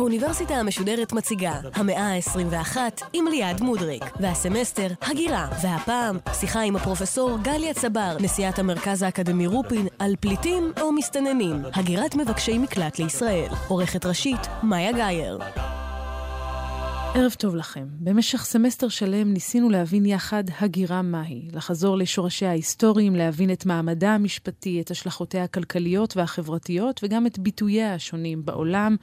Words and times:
האוניברסיטה 0.00 0.54
המשודרת 0.54 1.12
מציגה 1.12 1.60
המאה 1.74 2.16
ה-21 2.16 2.76
עם 3.12 3.26
ליעד 3.26 3.60
מודריק, 3.60 4.04
והסמסטר 4.20 4.86
הגירה, 5.02 5.48
והפעם 5.62 6.18
שיחה 6.40 6.60
עם 6.60 6.76
הפרופסור 6.76 7.38
גליה 7.42 7.74
צבר, 7.74 8.16
נשיאת 8.20 8.58
המרכז 8.58 9.02
האקדמי 9.02 9.46
רופין, 9.46 9.86
על 9.98 10.14
פליטים 10.20 10.72
או 10.80 10.92
מסתננים, 10.92 11.62
הגירת 11.74 12.14
מבקשי 12.14 12.58
מקלט 12.58 12.98
לישראל. 12.98 13.48
עורכת 13.68 14.06
ראשית, 14.06 14.40
מאיה 14.62 14.92
גאייר. 14.92 15.38
ערב 17.14 17.32
טוב 17.38 17.54
לכם. 17.56 17.86
במשך 18.00 18.44
סמסטר 18.44 18.88
שלם 18.88 19.32
ניסינו 19.32 19.70
להבין 19.70 20.06
יחד 20.06 20.44
הגירה 20.60 21.02
מהי, 21.02 21.48
לחזור 21.52 21.96
לשורשיה 21.96 22.50
ההיסטוריים, 22.50 23.16
להבין 23.16 23.52
את 23.52 23.66
מעמדה 23.66 24.14
המשפטי, 24.14 24.80
את 24.80 24.90
השלכותיה 24.90 25.44
הכלכליות 25.44 26.16
והחברתיות, 26.16 27.00
וגם 27.02 27.26
את 27.26 27.38
ביטוייה 27.38 27.94
השונים 27.94 28.44
בעולם 28.44 28.96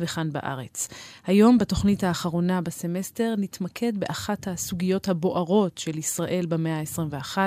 וכאן 0.00 0.32
בארץ. 0.32 0.88
היום, 1.26 1.58
בתוכנית 1.58 2.04
האחרונה 2.04 2.60
בסמסטר, 2.60 3.34
נתמקד 3.38 3.98
באחת 3.98 4.48
הסוגיות 4.48 5.08
הבוערות 5.08 5.78
של 5.78 5.98
ישראל 5.98 6.46
במאה 6.48 6.80
ה-21, 6.80 7.38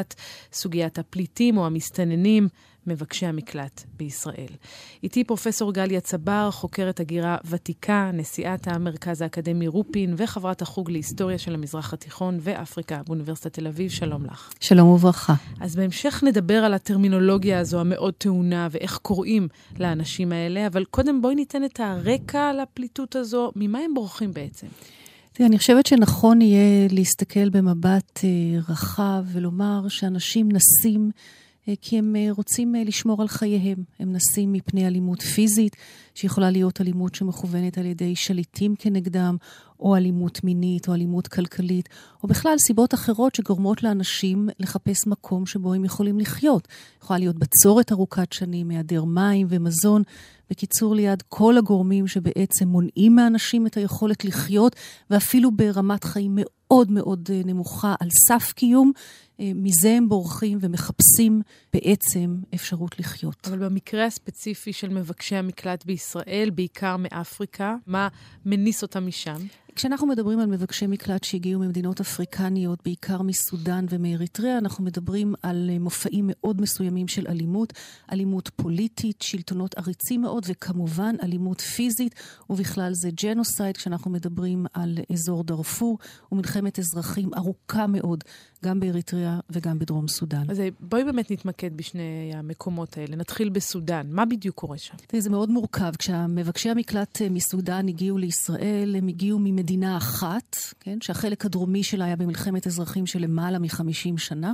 סוגיית 0.54 1.00
הפליטים 1.00 1.58
או 1.58 1.66
המסתננים, 1.66 2.48
מבקשי 2.88 3.26
המקלט 3.26 3.84
בישראל. 3.98 4.54
איתי 5.04 5.24
פרופסור 5.24 5.74
גליה 5.74 6.02
צבר, 6.02 6.50
חוקרת 6.52 7.00
הגירה 7.00 7.38
ותיקה, 7.46 8.12
נשיאת 8.14 8.68
המרכז 8.68 9.22
האקדמי 9.22 9.68
רופין 9.68 10.14
וחברת 10.18 10.62
החוג 10.62 10.92
להיסטוריה 10.92 11.38
של 11.38 11.54
המזרח 11.54 11.94
התיכון 11.94 12.38
ואפריקה 12.42 13.02
באוניברסיטת 13.08 13.54
תל 13.54 13.68
אביב. 13.68 13.92
שלום 13.92 14.26
לך. 14.26 14.54
שלום 14.60 14.88
וברכה. 14.88 15.34
אז 15.60 15.76
בהמשך 15.76 16.24
נדבר 16.24 16.58
על 16.58 16.74
הטרמינולוגיה 16.74 17.60
הזו 17.60 17.80
המאוד 17.80 18.14
טעונה 18.14 18.68
ואיך 18.72 18.98
קוראים 18.98 19.48
לאנשים 19.80 20.32
האלה, 20.32 20.68
אבל 20.68 20.86
קודם 20.86 21.22
בואי 21.22 21.36
ניתן 21.36 21.64
את 21.64 21.80
הרקע 21.80 22.52
לפליטות 22.54 23.16
הזו. 23.16 23.52
ממה 23.56 23.80
הם 23.80 23.94
בורחים 23.94 24.34
בעצם? 24.34 24.68
תראה, 25.34 25.50
אני 25.50 25.58
חושבת 25.58 25.86
שנכון 25.86 26.42
יהיה 26.42 26.88
להסתכל 26.92 27.50
במבט 27.50 28.20
אה, 28.24 28.30
רחב 28.70 29.24
ולומר 29.34 29.88
שאנשים 29.88 30.50
נסים 30.52 31.12
כי 31.82 31.98
הם 31.98 32.16
אה, 32.16 32.28
רוצים 32.32 32.76
אה, 32.76 32.84
לשמור 32.84 33.22
על 33.22 33.28
חייהם. 33.28 33.78
הם 34.00 34.14
נסים 34.14 34.54
מפני 34.54 34.88
אלימות 34.88 35.22
פיזית, 35.22 35.76
שיכולה 36.16 36.52
להיות 36.52 36.82
אלימות 36.82 37.16
שמכוונת 37.16 37.78
על 37.78 37.86
ידי 37.86 38.16
שליטים 38.16 38.76
כנגדם, 38.80 39.38
או 39.80 39.96
אלימות 39.96 40.44
מינית, 40.44 40.88
או 40.88 40.94
אלימות 40.94 41.28
כלכלית, 41.28 41.90
או 42.24 42.28
בכלל 42.28 42.56
סיבות 42.58 42.94
אחרות 42.94 43.36
שגורמות 43.36 43.84
לאנשים 43.84 44.50
לחפש 44.60 45.08
מקום 45.08 45.46
שבו 45.46 45.74
הם 45.74 45.86
יכולים 45.86 46.20
לחיות. 46.20 46.68
יכולה 47.04 47.20
להיות 47.20 47.36
בצורת 47.36 47.92
ארוכת 47.92 48.34
שנים, 48.34 48.70
היעדר 48.70 49.04
מים 49.04 49.48
ומזון. 49.50 50.04
בקיצור, 50.50 50.96
ליד 50.96 51.24
כל 51.30 51.58
הגורמים 51.58 52.08
שבעצם 52.08 52.68
מונעים 52.68 53.16
מאנשים 53.16 53.68
את 53.68 53.78
היכולת 53.78 54.26
לחיות, 54.26 54.76
ואפילו 55.10 55.52
ברמת 55.52 56.04
חיים 56.04 56.32
מאוד 56.36 56.92
מאוד 56.92 57.30
נמוכה 57.46 57.96
על 58.00 58.10
סף 58.28 58.52
קיום, 58.52 58.92
מזה 59.40 59.92
הם 59.92 60.10
בורחים 60.10 60.58
ומחפשים 60.62 61.42
בעצם 61.74 62.38
אפשרות 62.56 63.00
לחיות. 63.00 63.48
אבל 63.48 63.66
במקרה 63.66 64.06
הספציפי 64.06 64.74
של 64.74 64.90
מבקשי 64.90 65.36
המקלט 65.36 65.86
בישראל, 65.86 66.50
בעיקר 66.56 66.98
מאפריקה, 66.98 67.76
מה 67.88 68.08
מניס 68.46 68.84
אותם 68.84 69.08
משם? 69.08 69.38
כשאנחנו 69.78 70.08
מדברים 70.08 70.40
על 70.40 70.46
מבקשי 70.46 70.88
מקלט 70.88 71.24
שהגיעו 71.24 71.60
ממדינות 71.62 72.00
אפריקניות, 72.00 72.80
בעיקר 72.84 73.22
מסודאן 73.22 73.86
ומאריתריאה, 73.90 74.58
אנחנו 74.58 74.84
מדברים 74.84 75.34
על 75.42 75.70
מופעים 75.80 76.26
מאוד 76.28 76.62
מסוימים 76.62 77.08
של 77.08 77.28
אלימות, 77.28 77.74
אלימות 78.12 78.50
פוליטית, 78.56 79.22
שלטונות 79.22 79.78
עריצים 79.78 80.22
מאוד, 80.22 80.46
וכמובן 80.48 81.16
אלימות 81.24 81.62
פיזית, 81.62 82.16
ובכלל 82.50 82.92
זה 82.94 83.10
ג'נוסייד, 83.24 83.78
כשאנחנו 83.78 84.12
מדברים 84.12 84.66
על 84.74 84.98
אזור 85.14 85.44
דארפור, 85.44 85.98
ומלחמת 86.32 86.80
אזרחים 86.80 87.30
ארוכה 87.34 87.88
מאוד, 87.88 88.24
גם 88.66 88.80
באריתריאה 88.80 89.40
וגם 89.50 89.80
בדרום 89.80 90.08
סודאן. 90.08 90.50
אז 90.50 90.62
בואי 90.80 91.04
באמת 91.04 91.32
נתמקד 91.32 91.78
בשני 91.78 92.32
המקומות 92.34 92.98
האלה. 92.98 93.16
נתחיל 93.16 93.50
בסודאן. 93.50 94.08
מה 94.10 94.26
בדיוק 94.26 94.56
קורה 94.56 94.78
שם? 94.78 94.96
תראי, 95.08 95.22
זה 95.22 95.30
מאוד 95.30 95.50
מורכב. 95.50 95.92
כשהמבקשי 96.00 96.70
המקלט 96.70 97.22
מסודאן 97.32 97.88
הגיעו 97.88 98.18
לישראל, 98.18 98.96
הם 98.98 99.08
הגיעו 99.08 99.40
ממדינה 99.40 99.98
אחת, 99.98 100.58
כן, 100.80 100.98
שהחלק 101.02 101.46
הדרומי 101.46 101.84
שלה 101.84 102.06
היה 102.06 102.16
במלחמת 102.16 102.68
אזרחים 102.68 103.06
של 103.06 103.20
למעלה 103.20 103.60
מ-50 103.60 104.18
שנה, 104.18 104.54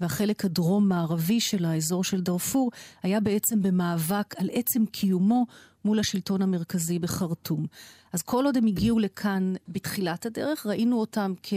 והחלק 0.00 0.44
הדרום-מערבי 0.44 1.40
של 1.40 1.64
האזור 1.64 2.04
של 2.04 2.20
דארפור 2.20 2.70
היה 3.02 3.20
בעצם 3.20 3.62
במאבק 3.62 4.34
על 4.38 4.48
עצם 4.52 4.86
קיומו 4.86 5.46
מול 5.84 5.98
השלטון 5.98 6.42
המרכזי 6.42 6.98
בחרטום. 6.98 7.66
אז 8.12 8.22
כל 8.22 8.44
עוד 8.44 8.56
הם 8.56 8.66
הגיעו 8.66 8.98
לכאן 8.98 9.54
בתחילת 9.68 10.26
הדרך, 10.26 10.66
ראינו 10.66 11.00
אותם 11.00 11.32
כ... 11.42 11.54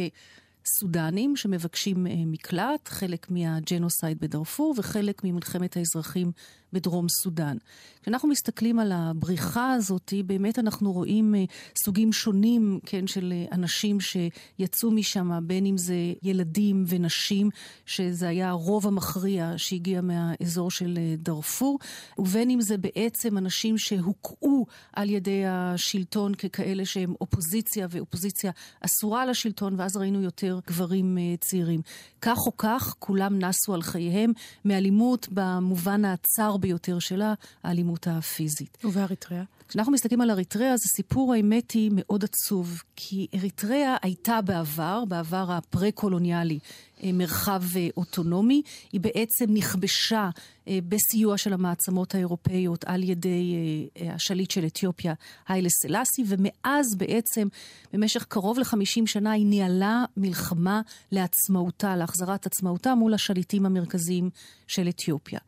סודנים 0.65 1.35
שמבקשים 1.35 2.07
מקלט, 2.25 2.87
חלק 2.87 3.31
מהג'נוסייד 3.31 4.19
בדארפור 4.19 4.75
וחלק 4.77 5.21
ממלחמת 5.23 5.77
האזרחים 5.77 6.31
בדרום 6.73 7.09
סודאן. 7.09 7.57
כשאנחנו 8.01 8.29
מסתכלים 8.29 8.79
על 8.79 8.91
הבריחה 8.91 9.73
הזאת, 9.73 10.13
באמת 10.25 10.59
אנחנו 10.59 10.91
רואים 10.91 11.35
סוגים 11.83 12.13
שונים, 12.13 12.79
כן, 12.85 13.07
של 13.07 13.33
אנשים 13.51 13.97
שיצאו 13.99 14.91
משם, 14.91 15.31
בין 15.43 15.65
אם 15.65 15.77
זה 15.77 15.95
ילדים 16.23 16.83
ונשים, 16.87 17.49
שזה 17.85 18.27
היה 18.27 18.49
הרוב 18.49 18.87
המכריע 18.87 19.53
שהגיע 19.57 20.01
מהאזור 20.01 20.71
של 20.71 20.99
דארפור, 21.17 21.79
ובין 22.17 22.49
אם 22.49 22.61
זה 22.61 22.77
בעצם 22.77 23.37
אנשים 23.37 23.77
שהוקעו 23.77 24.65
על 24.93 25.09
ידי 25.09 25.45
השלטון 25.45 26.35
ככאלה 26.35 26.85
שהם 26.85 27.13
אופוזיציה, 27.21 27.87
ואופוזיציה 27.89 28.51
אסורה 28.81 29.25
לשלטון, 29.25 29.79
ואז 29.79 29.97
ראינו 29.97 30.21
יותר 30.21 30.59
גברים 30.67 31.17
צעירים. 31.39 31.81
כך 32.21 32.37
או 32.45 32.57
כך, 32.57 32.95
כולם 32.99 33.39
נסו 33.39 33.73
על 33.73 33.81
חייהם 33.81 34.31
מאלימות 34.65 35.27
במובן 35.31 36.05
הצר 36.05 36.57
ביותר 36.63 36.99
שלה, 36.99 37.33
האלימות 37.63 38.07
הפיזית. 38.07 38.77
ובאריתריאה? 38.83 39.43
כשאנחנו 39.67 39.91
מסתכלים 39.91 40.21
על 40.21 40.31
אריתריאה, 40.31 40.77
זה 40.77 40.87
סיפור, 40.95 41.33
האמת 41.33 41.71
היא, 41.71 41.91
מאוד 41.93 42.23
עצוב. 42.23 42.81
כי 42.95 43.27
אריתריאה 43.35 43.95
הייתה 44.01 44.41
בעבר, 44.41 45.03
בעבר 45.07 45.51
הפרה-קולוניאלי, 45.51 46.59
מרחב 47.03 47.63
אוטונומי. 47.97 48.61
היא 48.91 49.01
בעצם 49.01 49.45
נכבשה 49.47 50.29
בסיוע 50.67 51.37
של 51.37 51.53
המעצמות 51.53 52.15
האירופאיות 52.15 52.83
על 52.83 53.03
ידי 53.03 53.55
השליט 54.01 54.51
של 54.51 54.65
אתיופיה, 54.65 55.13
היילה 55.47 55.69
סלאסי, 55.69 56.23
ומאז 56.27 56.85
בעצם, 56.97 57.47
במשך 57.93 58.23
קרוב 58.23 58.59
ל-50 58.59 59.05
שנה, 59.05 59.31
היא 59.31 59.45
ניהלה 59.45 60.05
מלחמה 60.17 60.81
לעצמאותה, 61.11 61.95
להחזרת 61.95 62.45
עצמאותה 62.45 62.95
מול 62.95 63.13
השליטים 63.13 63.65
המרכזיים 63.65 64.29
של 64.67 64.89
אתיופיה. 64.89 65.39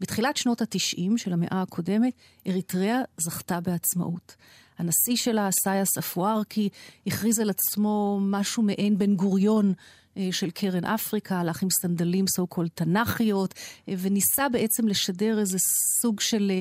בתחילת 0.00 0.36
שנות 0.36 0.60
התשעים 0.60 1.18
של 1.18 1.32
המאה 1.32 1.62
הקודמת, 1.62 2.12
אריתריאה 2.46 3.00
זכתה 3.16 3.60
בעצמאות. 3.60 4.36
הנשיא 4.78 5.16
שלה, 5.16 5.48
סייס 5.64 5.98
אפוארקי, 5.98 6.68
הכריז 7.06 7.38
על 7.38 7.50
עצמו 7.50 8.18
משהו 8.22 8.62
מעין 8.62 8.98
בן 8.98 9.14
גוריון 9.16 9.74
של 10.30 10.50
קרן 10.50 10.84
אפריקה, 10.84 11.40
הלך 11.40 11.62
עם 11.62 11.68
סנדלים 11.70 12.24
סו 12.26 12.46
קול 12.46 12.68
תנ"כיות, 12.68 13.54
וניסה 13.88 14.48
בעצם 14.48 14.88
לשדר 14.88 15.38
איזה 15.38 15.58
סוג 16.00 16.20
של... 16.20 16.52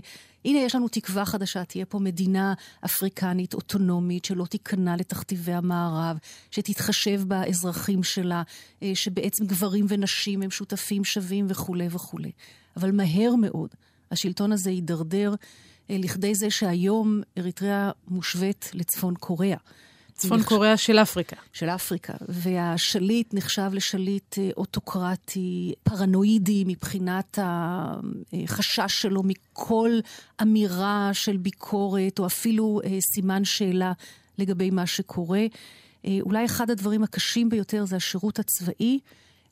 הנה, 0.45 0.59
יש 0.59 0.75
לנו 0.75 0.87
תקווה 0.87 1.25
חדשה, 1.25 1.65
תהיה 1.65 1.85
פה 1.85 1.99
מדינה 1.99 2.53
אפריקנית 2.85 3.53
אוטונומית 3.53 4.25
שלא 4.25 4.45
תיכנע 4.45 4.95
לתכתיבי 4.95 5.53
המערב, 5.53 6.17
שתתחשב 6.51 7.21
באזרחים 7.27 8.03
שלה, 8.03 8.43
שבעצם 8.93 9.45
גברים 9.45 9.85
ונשים 9.89 10.41
הם 10.41 10.51
שותפים 10.51 11.03
שווים 11.03 11.45
וכולי 11.49 11.87
וכולי. 11.91 12.31
אבל 12.77 12.91
מהר 12.91 13.35
מאוד 13.41 13.69
השלטון 14.11 14.51
הזה 14.51 14.69
הידרדר 14.69 15.35
לכדי 15.89 16.35
זה 16.35 16.49
שהיום 16.49 17.21
אריתריאה 17.37 17.91
מושווית 18.07 18.71
לצפון 18.73 19.15
קוריאה. 19.15 19.57
צפון 20.13 20.39
נחש... 20.39 20.47
קוריאה 20.49 20.77
של 20.77 20.99
אפריקה. 20.99 21.35
של 21.53 21.69
אפריקה. 21.69 22.13
והשליט 22.29 23.33
נחשב 23.33 23.69
לשליט 23.73 24.35
אוטוקרטי, 24.57 25.73
פרנואידי 25.83 26.63
מבחינת 26.67 27.39
החשש 28.33 29.01
שלו 29.01 29.23
מכל 29.23 29.91
אמירה 30.41 31.09
של 31.13 31.37
ביקורת, 31.37 32.19
או 32.19 32.25
אפילו 32.25 32.81
סימן 33.13 33.45
שאלה 33.45 33.91
לגבי 34.37 34.69
מה 34.69 34.85
שקורה. 34.85 35.45
אולי 36.21 36.45
אחד 36.45 36.69
הדברים 36.69 37.03
הקשים 37.03 37.49
ביותר 37.49 37.85
זה 37.85 37.95
השירות 37.95 38.39
הצבאי. 38.39 38.99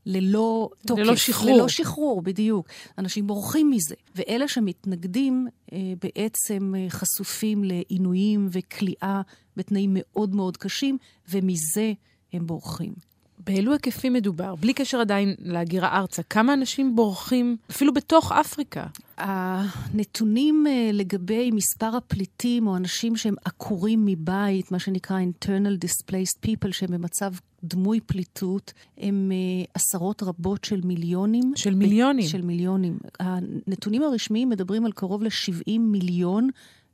ללא 0.06 0.70
תוקף. 0.88 1.02
ללא 1.02 1.16
שחרור. 1.16 1.56
ללא 1.58 1.68
שחרור, 1.68 2.22
בדיוק. 2.22 2.68
אנשים 2.98 3.28
בורחים 3.28 3.70
מזה. 3.70 3.96
ואלה 4.16 4.48
שמתנגדים 4.48 5.48
אה, 5.74 5.78
בעצם 6.02 6.74
אה, 6.78 6.90
חשופים 6.90 7.64
לעינויים 7.64 8.48
וכליאה 8.52 9.22
בתנאים 9.58 9.90
מאוד 9.94 10.36
מאוד 10.36 10.58
קשים, 10.58 10.98
ומזה 11.30 11.94
הם 12.34 12.48
בורחים. 12.48 13.11
באילו 13.46 13.74
היקפים 13.74 14.14
מדובר? 14.14 14.56
בלי 14.56 14.74
קשר 14.74 15.00
עדיין 15.00 15.36
להגירה 15.40 15.98
ארצה, 15.98 16.24
כמה 16.24 16.54
אנשים 16.54 16.96
בורחים 16.96 17.58
אפילו 17.72 17.94
בתוך 17.94 18.32
אפריקה? 18.32 18.86
הנתונים 19.18 20.68
אה, 20.68 20.90
לגבי 20.94 21.52
מספר 21.52 21.96
הפליטים 21.98 22.68
או 22.68 22.78
אנשים 22.78 23.16
שהם 23.16 23.36
עקורים 23.46 24.06
מבית, 24.06 24.72
מה 24.72 24.80
שנקרא 24.80 25.20
internal 25.20 25.86
displaced 25.86 26.48
people, 26.48 26.72
שהם 26.72 26.92
במצב 26.92 27.34
דמוי 27.64 28.00
פליטות, 28.00 28.74
הם 28.98 29.32
אה, 29.32 29.66
עשרות 29.74 30.24
רבות 30.24 30.64
של 30.64 30.82
מיליונים. 30.84 31.52
של 31.56 31.76
מיליונים. 31.76 32.28
של 32.28 32.42
מיליונים. 32.42 32.98
הנתונים 33.20 34.04
הרשמיים 34.04 34.50
מדברים 34.50 34.86
על 34.86 34.92
קרוב 34.92 35.24
ל-70 35.24 35.80
מיליון 35.80 36.50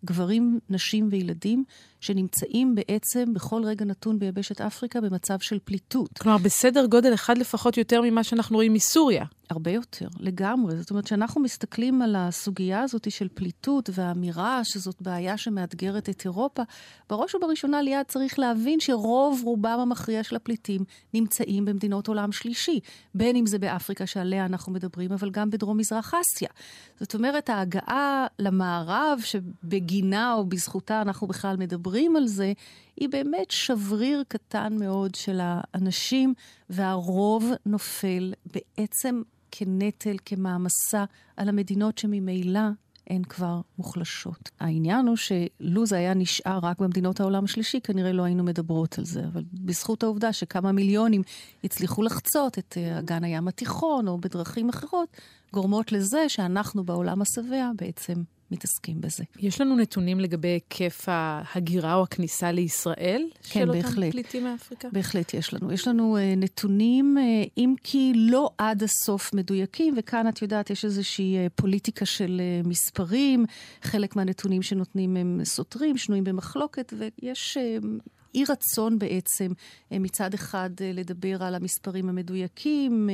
גברים, 0.06 0.60
נשים 0.70 1.08
וילדים 1.12 1.64
שנמצאים 2.08 2.76
בעצם 2.76 3.34
בכל 3.34 3.64
רגע 3.66 3.86
נתון 3.86 4.20
ביבשת 4.20 4.62
אפריקה 4.62 5.02
במצב 5.02 5.40
של 5.40 5.60
פליטות. 5.64 6.18
כלומר, 6.18 6.38
בסדר 6.38 6.86
גודל 6.86 7.14
אחד 7.14 7.38
לפחות 7.38 7.78
יותר 7.78 8.02
ממה 8.02 8.24
שאנחנו 8.24 8.56
רואים 8.56 8.74
מסוריה. 8.74 9.26
הרבה 9.50 9.72
יותר, 9.72 10.08
לגמרי. 10.20 10.78
זאת 10.78 10.90
אומרת, 10.90 11.06
כשאנחנו 11.06 11.42
מסתכלים 11.42 12.02
על 12.02 12.16
הסוגיה 12.18 12.82
הזאת 12.82 13.12
של 13.12 13.28
פליטות 13.34 13.90
והאמירה 13.94 14.64
שזאת 14.64 15.02
בעיה 15.02 15.38
שמאתגרת 15.38 16.10
את 16.10 16.26
אירופה, 16.26 16.64
בראש 17.10 17.36
ובראשונה 17.36 17.82
ליד 17.82 18.06
צריך 18.08 18.40
להבין 18.40 18.80
שרוב 18.80 19.42
רובם 19.44 19.80
המכריע 19.82 20.24
של 20.24 20.36
הפליטים 20.36 20.84
נמצאים 21.14 21.66
במדינות 21.66 22.08
עולם 22.08 22.32
שלישי, 22.32 22.80
בין 23.16 23.36
אם 23.36 23.46
זה 23.46 23.60
באפריקה 23.60 24.06
שעליה 24.06 24.46
אנחנו 24.46 24.74
מדברים, 24.74 25.12
אבל 25.12 25.30
גם 25.30 25.50
בדרום-מזרח 25.50 26.14
אסיה. 26.14 26.50
זאת 27.00 27.16
אומרת, 27.16 27.50
ההגעה 27.50 28.28
למערב, 28.40 29.20
שבגינה 29.24 30.34
או 30.34 30.46
בזכותה 30.46 31.02
אנחנו 31.02 31.28
בכלל 31.28 31.58
מדברים 31.58 31.97
על 32.16 32.28
זה, 32.28 32.54
היא 32.98 33.10
באמת 33.10 33.52
שבריר 33.52 34.24
קטן 34.28 34.78
מאוד 34.80 35.16
של 35.16 35.40
האנשים, 35.42 36.34
והרוב 36.70 37.52
נופל 37.66 38.34
בעצם 38.46 39.22
כנטל, 39.52 40.16
כמעמסה 40.26 41.06
על 41.38 41.50
המדינות 41.50 41.98
שממילא 41.98 42.60
הן 43.10 43.24
כבר 43.24 43.62
מוחלשות. 43.78 44.50
העניין 44.60 45.08
הוא 45.08 45.16
שלו 45.16 45.86
זה 45.86 45.98
היה 45.98 46.14
נשאר 46.14 46.60
רק 46.62 46.80
במדינות 46.80 47.20
העולם 47.20 47.44
השלישי, 47.44 47.82
כנראה 47.82 48.12
לא 48.12 48.24
היינו 48.24 48.44
מדברות 48.44 48.98
על 48.98 49.06
זה. 49.06 49.26
אבל 49.34 49.44
בזכות 49.54 50.04
העובדה 50.04 50.34
שכמה 50.34 50.72
מיליונים 50.72 51.22
הצליחו 51.64 52.04
לחצות 52.04 52.60
את 52.60 52.78
אה, 52.78 53.00
אגן 53.00 53.24
הים 53.24 53.48
התיכון, 53.48 54.08
או 54.08 54.18
בדרכים 54.18 54.70
אחרות, 54.70 55.10
גורמות 55.54 55.92
לזה 55.92 56.30
שאנחנו 56.30 56.84
בעולם 56.84 57.22
השבע 57.22 57.72
בעצם 57.76 58.14
מתעסקים 58.52 59.02
בזה. 59.02 59.24
יש 59.40 59.62
לנו 59.62 59.76
נתונים 59.76 60.20
לגבי 60.20 60.48
היקף 60.48 61.06
ההגירה 61.08 61.96
או 61.96 62.04
הכניסה 62.04 62.52
לישראל 62.52 63.30
כן, 63.50 63.60
של 63.60 63.72
בהחלט. 63.72 63.96
אותם 63.98 64.12
פליטים 64.12 64.44
מאפריקה? 64.44 64.88
בהחלט 64.92 65.34
יש 65.34 65.54
לנו. 65.54 65.72
יש 65.72 65.88
לנו 65.88 66.18
uh, 66.18 66.40
נתונים, 66.40 67.18
uh, 67.18 67.50
אם 67.58 67.74
כי 67.84 68.12
לא 68.16 68.50
עד 68.58 68.84
הסוף 68.84 69.34
מדויקים, 69.34 69.94
וכאן 69.98 70.28
את 70.28 70.42
יודעת, 70.42 70.70
יש 70.70 70.86
איזושהי 70.86 71.48
uh, 71.48 71.50
פוליטיקה 71.56 72.06
של 72.06 72.42
uh, 72.64 72.68
מספרים, 72.68 73.46
חלק 73.82 74.16
מהנתונים 74.16 74.62
שנותנים 74.62 75.18
הם 75.18 75.40
סותרים, 75.44 75.98
שנויים 75.98 76.24
במחלוקת, 76.24 76.94
ויש... 76.98 77.58
Uh, 77.58 77.86
אי 78.36 78.44
רצון 78.50 79.00
בעצם 79.00 79.52
מצד 79.92 80.34
אחד 80.34 80.70
לדבר 80.82 81.44
על 81.44 81.56
המספרים 81.56 82.10
המדויקים, 82.10 83.10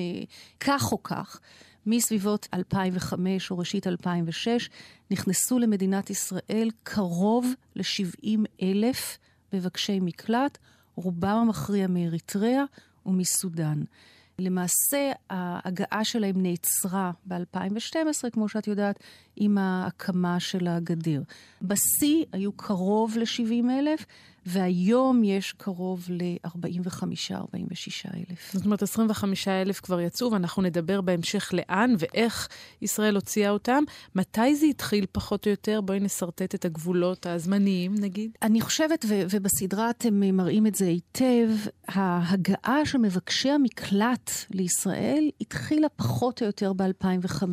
כך 0.60 0.92
או 0.92 1.04
כך. 1.04 1.40
מסביבות 1.86 2.48
2005 2.54 3.52
או 3.52 3.58
ראשית 3.58 3.88
2006 3.88 4.70
נכנסו 5.12 5.60
למדינת 5.60 6.10
ישראל 6.10 6.70
קרוב 6.84 7.54
ל-70 7.76 8.40
אלף 8.62 9.18
מבקשי 9.54 10.00
מקלט, 10.02 10.58
רובם 10.96 11.38
המכריע 11.38 11.88
מאריתריאה 11.88 12.64
ומסודאן. 13.06 13.84
למעשה, 14.40 15.12
ההגעה 15.30 16.04
שלהם 16.04 16.36
נעצרה 16.44 17.12
ב-2012, 17.26 18.30
כמו 18.32 18.50
שאת 18.50 18.68
יודעת, 18.68 19.00
עם 19.36 19.58
ההקמה 19.58 20.40
של 20.40 20.68
הגדר. 20.68 21.22
בשיא 21.62 22.26
היו 22.32 22.52
קרוב 22.52 23.18
ל-70 23.18 23.72
אלף, 23.80 24.06
והיום 24.46 25.24
יש 25.24 25.54
קרוב 25.58 26.06
ל-45-46 26.10 28.10
אלף. 28.16 28.54
זאת 28.54 28.66
אומרת, 28.66 28.84
25 28.84 29.48
אלף 29.48 29.80
כבר 29.80 30.02
יצאו, 30.02 30.32
ואנחנו 30.32 30.62
נדבר 30.62 31.02
בהמשך 31.02 31.50
לאן 31.54 31.94
ואיך 32.00 32.48
ישראל 32.82 33.16
הוציאה 33.16 33.50
אותם. 33.50 33.84
מתי 34.16 34.56
זה 34.56 34.66
התחיל 34.66 35.06
פחות 35.12 35.46
או 35.46 35.52
יותר? 35.52 35.82
בואי 35.82 36.00
נשרטט 36.00 36.56
את 36.56 36.66
הגבולות 36.66 37.26
הזמניים, 37.26 37.96
נגיד. 37.96 38.32
אני 38.42 38.62
חושבת, 38.62 39.06
ו- 39.10 39.24
ובסדרה 39.30 39.90
אתם 39.90 40.20
מראים 40.20 40.68
את 40.68 40.76
זה 40.76 40.86
היטב, 40.86 41.50
ההגעה 41.88 42.86
של 42.86 42.98
מבקשי 42.98 43.50
המקלט 43.50 44.32
לישראל 44.52 45.30
התחילה 45.42 45.90
פחות 45.90 46.42
או 46.42 46.48
יותר 46.48 46.74
ב-2005. 46.74 47.44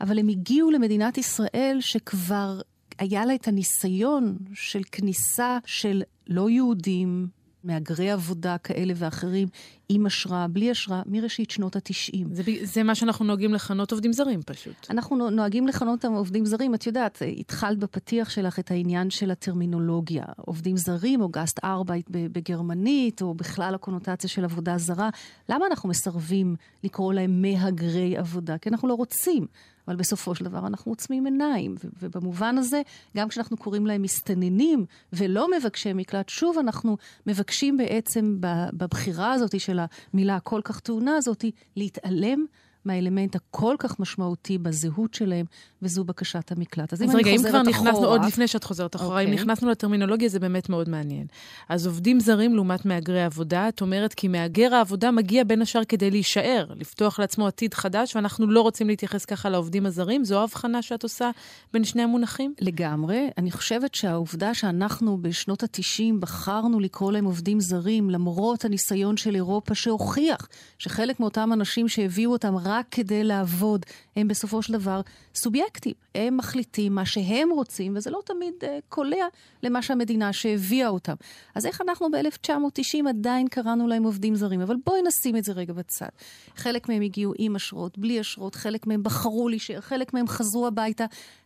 אבל 0.00 0.18
הם 0.18 0.28
הגיעו 0.28 0.70
למדינת 0.70 1.18
ישראל 1.18 1.76
שכבר 1.80 2.60
היה 2.98 3.24
לה 3.24 3.34
את 3.34 3.48
הניסיון 3.48 4.36
של 4.54 4.82
כניסה 4.92 5.58
של 5.66 6.02
לא 6.28 6.50
יהודים, 6.50 7.28
מהגרי 7.64 8.10
עבודה 8.10 8.58
כאלה 8.58 8.92
ואחרים, 8.96 9.48
עם 9.88 10.06
אשרה, 10.06 10.46
בלי 10.48 10.72
אשרה, 10.72 11.02
מראשית 11.06 11.50
שנות 11.50 11.76
התשעים. 11.76 12.34
זה, 12.34 12.42
זה 12.62 12.82
מה 12.82 12.94
שאנחנו 12.94 13.24
נוהגים 13.24 13.54
לכנות 13.54 13.92
עובדים 13.92 14.12
זרים 14.12 14.42
פשוט. 14.42 14.74
אנחנו 14.90 15.30
נוהגים 15.30 15.66
לכנות 15.66 16.04
אותם 16.04 16.14
עובדים 16.16 16.46
זרים. 16.46 16.74
את 16.74 16.86
יודעת, 16.86 17.22
התחלת 17.38 17.78
בפתיח 17.78 18.30
שלך 18.30 18.58
את 18.58 18.70
העניין 18.70 19.10
של 19.10 19.30
הטרמינולוגיה. 19.30 20.24
עובדים 20.36 20.76
זרים 20.76 21.20
או 21.20 21.28
גאסט 21.28 21.64
ארבייט 21.64 22.06
בגרמנית, 22.10 23.22
או 23.22 23.34
בכלל 23.34 23.74
הקונוטציה 23.74 24.30
של 24.30 24.44
עבודה 24.44 24.78
זרה. 24.78 25.10
למה 25.48 25.66
אנחנו 25.66 25.88
מסרבים 25.88 26.56
לקרוא 26.84 27.12
להם 27.12 27.42
מהגרי 27.42 28.16
עבודה? 28.16 28.58
כי 28.58 28.68
אנחנו 28.68 28.88
לא 28.88 28.94
רוצים. 28.94 29.46
אבל 29.88 29.96
בסופו 29.96 30.34
של 30.34 30.44
דבר 30.44 30.66
אנחנו 30.66 30.92
עוצמים 30.92 31.24
עיניים. 31.24 31.74
ובמובן 32.02 32.58
הזה, 32.58 32.82
גם 33.16 33.28
כשאנחנו 33.28 33.56
קוראים 33.56 33.86
להם 33.86 34.02
מסתננים 34.02 34.86
ולא 35.12 35.48
מבקשי 35.58 35.92
מקלט, 35.92 36.28
שוב 36.28 36.58
אנחנו 36.58 36.96
מבקשים 37.26 37.76
בעצם 37.76 38.36
בבחירה 38.72 39.32
הזאת 39.32 39.60
של 39.60 39.80
המילה 40.12 40.36
הכל 40.36 40.60
כך 40.64 40.80
טעונה 40.80 41.16
הזאת, 41.16 41.44
להתעלם 41.76 42.44
מהאלמנט 42.86 43.36
הכל 43.36 43.74
כך 43.78 44.00
משמעותי 44.00 44.58
בזהות 44.58 45.14
שלהם, 45.14 45.46
וזו 45.82 46.04
בקשת 46.04 46.52
המקלט. 46.52 46.92
אז, 46.92 47.02
אז 47.02 47.10
אם 47.10 47.16
רגע, 47.16 47.30
אם 47.30 47.42
כבר 47.48 47.62
נכנסנו, 47.62 47.90
אחורה, 47.90 48.08
עוד 48.08 48.24
לפני 48.24 48.48
שאת 48.48 48.64
חוזרת 48.64 48.96
אחורה, 48.96 49.18
okay. 49.18 49.22
אם 49.22 49.30
אוקיי. 49.30 49.44
נכנסנו 49.44 49.70
לטרמינולוגיה, 49.70 50.28
זה 50.28 50.40
באמת 50.40 50.68
מאוד 50.68 50.88
מעניין. 50.88 51.26
אז 51.68 51.86
עובדים 51.86 52.20
זרים 52.20 52.54
לעומת 52.54 52.84
מהגרי 52.84 53.24
עבודה, 53.24 53.68
את 53.68 53.80
אומרת 53.80 54.14
כי 54.14 54.28
מהגר 54.28 54.74
העבודה 54.74 55.10
מגיע 55.10 55.44
בין 55.44 55.62
השאר 55.62 55.84
כדי 55.84 56.10
להישאר, 56.10 56.66
לפתוח 56.76 57.18
לעצמו 57.18 57.46
עתיד 57.46 57.74
חדש, 57.74 58.16
ואנחנו 58.16 58.46
לא 58.46 58.60
רוצים 58.60 58.86
להתייחס 58.86 59.24
ככה 59.24 59.48
לעובדים 59.48 59.86
הזרים. 59.86 60.24
זו 60.24 60.40
ההבחנה 60.40 60.82
שאת 60.82 61.02
עושה 61.02 61.30
בין 61.72 61.84
שני 61.84 62.02
המונחים? 62.02 62.54
לגמרי. 62.60 63.28
אני 63.38 63.50
חושבת 63.50 63.94
שהעובדה 63.94 64.54
שאנחנו 64.54 65.18
בשנות 65.22 65.62
ה-90 65.62 66.14
בחרנו 66.20 66.80
לקרוא 66.80 67.12
להם 67.12 67.24
עובדים 67.24 67.60
זרים, 67.60 68.10
למרות 68.10 68.64
הניסיון 68.64 69.16
של 69.16 69.34
אירופה 69.34 69.74
שהוכיח 69.74 70.48
שחלק 70.78 71.20
מאותם 71.20 71.52
אנשים 71.52 71.88
שהביאו 71.88 72.32
אותם 72.32 72.56
רק 72.56 72.73
כדי 72.90 73.24
לעבוד, 73.24 73.86
הם 74.16 74.28
בסופו 74.28 74.62
של 74.62 74.72
דבר 74.72 75.00
סובייקטים. 75.34 75.92
הם 76.14 76.36
מחליטים 76.36 76.94
מה 76.94 77.06
שהם 77.06 77.50
רוצים, 77.50 77.96
וזה 77.96 78.10
לא 78.10 78.20
תמיד 78.24 78.54
uh, 78.60 78.66
קולע 78.88 79.26
למה 79.62 79.82
שהמדינה 79.82 80.32
שהביאה 80.32 80.88
אותם. 80.88 81.14
אז 81.54 81.66
איך 81.66 81.80
אנחנו 81.80 82.10
ב-1990 82.10 83.08
עדיין 83.08 83.48
קראנו 83.48 83.88
להם 83.88 84.04
עובדים 84.04 84.34
זרים? 84.34 84.60
אבל 84.60 84.76
בואי 84.86 85.02
נשים 85.02 85.36
את 85.36 85.44
זה 85.44 85.52
רגע 85.52 85.72
בצד. 85.72 86.08
חלק 86.56 86.88
מהם 86.88 87.02
הגיעו 87.02 87.32
עם 87.38 87.56
אשרות, 87.56 87.98
בלי 87.98 88.20
אשרות, 88.20 88.54
חלק 88.54 88.86
מהם 88.86 89.02
בחרו 89.02 89.48
להישאר, 89.48 89.80
חלק 89.80 90.14
מהם 90.14 90.28
חזרו 90.28 90.66
הביתה. 90.66 91.04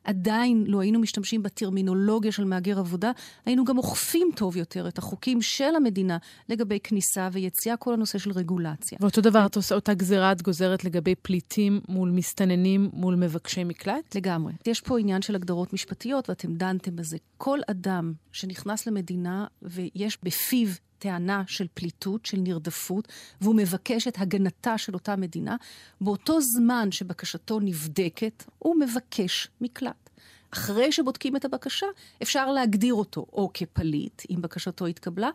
עדיין 0.09 0.65
לא 0.67 0.81
היינו 0.81 0.99
משתמשים 0.99 1.43
בטרמינולוגיה 1.43 2.33
של 2.33 2.45
מהגר 2.45 2.79
עבודה, 2.79 3.11
היינו 3.47 3.65
גם 3.65 3.79
אוכפים 3.79 4.31
טוב 4.37 4.57
יותר 4.57 4.89
את 4.89 4.99
החוקים 4.99 5.43
של 5.43 5.77
המדינה 5.77 6.19
לגבי 6.49 6.79
כניסה 6.83 7.29
ויציאה, 7.33 7.77
כל 7.77 7.93
הנושא 7.93 8.19
של 8.19 8.31
רגולציה. 8.31 8.99
ואותו 9.01 9.21
דבר, 9.21 9.47
את 9.47 9.57
עושה 9.57 9.75
אותה 9.75 9.95
גזירה 9.95 10.33
את 10.33 10.43
גוזרת 10.43 10.85
לגבי 10.85 11.15
פליטים 11.15 11.81
מול 11.89 12.11
מסתננים, 12.11 12.91
מול 12.93 13.15
מבקשי 13.15 13.65
מקלט? 13.65 14.17
לגמרי. 14.17 14.53
יש 14.67 14.81
פה 14.81 14.99
עניין 14.99 15.23
של 15.23 15.35
הגדרות 15.35 15.73
משפטיות, 15.73 16.29
ואתם 16.29 16.55
דנתם 16.55 16.97
בזה. 16.97 17.17
כל 17.37 17.59
אדם 17.71 18.13
שנכנס 18.33 18.87
למדינה 18.87 19.47
ויש 19.63 20.19
בפיו 20.23 20.69
טענה 20.99 21.43
של 21.47 21.67
פליטות, 21.75 22.27
של 22.27 22.39
נרדפות, 22.41 23.09
והוא 23.41 23.55
מבקש 23.55 24.09
את 24.09 24.19
הגנתה 24.19 24.79
של 24.79 24.95
אותה 24.95 25.17
מדינה, 25.17 25.57
באותו 26.01 26.41
זמן 26.41 26.93
שבקשתו 26.93 27.61
נבדקת, 27.61 28.45
הוא 28.59 28.77
מבקש 28.81 29.49
מקלט. 29.61 30.11
אחרי 30.51 30.93
שבודקים 30.93 31.37
את 31.37 31.45
הבקשה, 31.45 31.87
אפשר 32.23 32.51
להגדיר 32.51 32.95
אותו 32.95 33.27
או 33.33 33.51
כפליט, 33.55 34.23
אם 34.31 34.43
בקשתו 34.43 34.87
התקבלה, 34.87 35.31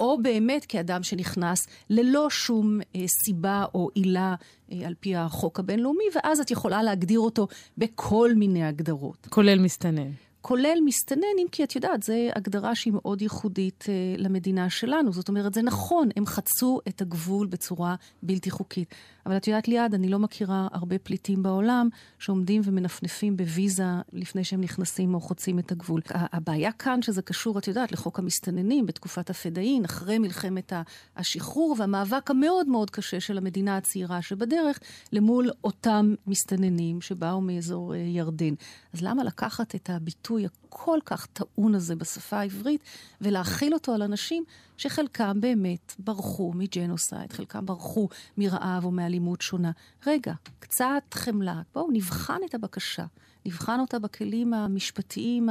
או 0.00 0.22
באמת 0.22 0.64
כאדם 0.68 1.02
שנכנס 1.02 1.66
ללא 1.90 2.30
שום 2.30 2.80
אה, 2.96 3.04
סיבה 3.24 3.64
או 3.74 3.90
עילה 3.94 4.34
אה, 4.72 4.86
על 4.86 4.94
פי 5.00 5.16
החוק 5.16 5.60
הבינלאומי, 5.60 6.04
ואז 6.14 6.40
את 6.40 6.50
יכולה 6.50 6.82
להגדיר 6.82 7.20
אותו 7.20 7.48
בכל 7.78 8.30
מיני 8.36 8.64
הגדרות. 8.64 9.26
כולל 9.30 9.58
מסתנן. 9.58 10.10
כולל 10.46 10.78
מסתנן, 10.84 11.36
אם 11.42 11.46
כי 11.52 11.64
את 11.64 11.74
יודעת, 11.74 12.02
זו 12.02 12.12
הגדרה 12.34 12.74
שהיא 12.74 12.92
מאוד 12.92 13.22
ייחודית 13.22 13.84
אה, 13.88 13.94
למדינה 14.18 14.70
שלנו. 14.70 15.12
זאת 15.12 15.28
אומרת, 15.28 15.54
זה 15.54 15.62
נכון, 15.62 16.08
הם 16.16 16.26
חצו 16.26 16.80
את 16.88 17.00
הגבול 17.00 17.46
בצורה 17.46 17.94
בלתי 18.22 18.50
חוקית. 18.50 18.94
אבל 19.26 19.36
את 19.36 19.48
יודעת 19.48 19.68
ליעד, 19.68 19.94
אני 19.94 20.08
לא 20.08 20.18
מכירה 20.18 20.68
הרבה 20.72 20.98
פליטים 20.98 21.42
בעולם 21.42 21.88
שעומדים 22.18 22.62
ומנפנפים 22.64 23.36
בוויזה 23.36 23.84
לפני 24.12 24.44
שהם 24.44 24.60
נכנסים 24.60 25.14
או 25.14 25.20
חוצים 25.20 25.58
את 25.58 25.72
הגבול. 25.72 26.00
הבעיה 26.10 26.72
כאן 26.72 27.02
שזה 27.02 27.22
קשור, 27.22 27.58
את 27.58 27.68
יודעת, 27.68 27.92
לחוק 27.92 28.18
המסתננים 28.18 28.86
בתקופת 28.86 29.30
הפדאין, 29.30 29.84
אחרי 29.84 30.18
מלחמת 30.18 30.72
השחרור 31.16 31.76
והמאבק 31.78 32.30
המאוד 32.30 32.68
מאוד 32.68 32.90
קשה 32.90 33.20
של 33.20 33.38
המדינה 33.38 33.76
הצעירה 33.76 34.22
שבדרך, 34.22 34.78
למול 35.12 35.50
אותם 35.64 36.14
מסתננים 36.26 37.00
שבאו 37.00 37.40
מאזור 37.40 37.94
אה, 37.94 37.98
ירדן. 37.98 38.54
אז 38.92 39.02
למה 39.02 39.24
לקחת 39.24 39.74
את 39.74 39.90
הביטוי 39.90 40.33
הכל 40.38 40.98
כך 41.04 41.26
טעון 41.26 41.74
הזה 41.74 41.96
בשפה 41.96 42.38
העברית 42.38 42.80
ולהכיל 43.20 43.74
אותו 43.74 43.94
על 43.94 44.02
אנשים 44.02 44.44
שחלקם 44.76 45.40
באמת 45.40 45.94
ברחו 45.98 46.52
מג'נוסייד, 46.54 47.32
חלקם 47.32 47.66
ברחו 47.66 48.08
מרעב 48.36 48.84
או 48.84 48.90
מאלימות 48.90 49.40
שונה. 49.40 49.70
רגע, 50.06 50.32
קצת 50.58 51.02
חמלה, 51.14 51.62
בואו 51.74 51.90
נבחן 51.92 52.38
את 52.48 52.54
הבקשה, 52.54 53.04
נבחן 53.46 53.80
אותה 53.80 53.98
בכלים 53.98 54.54
המשפטיים 54.54 55.48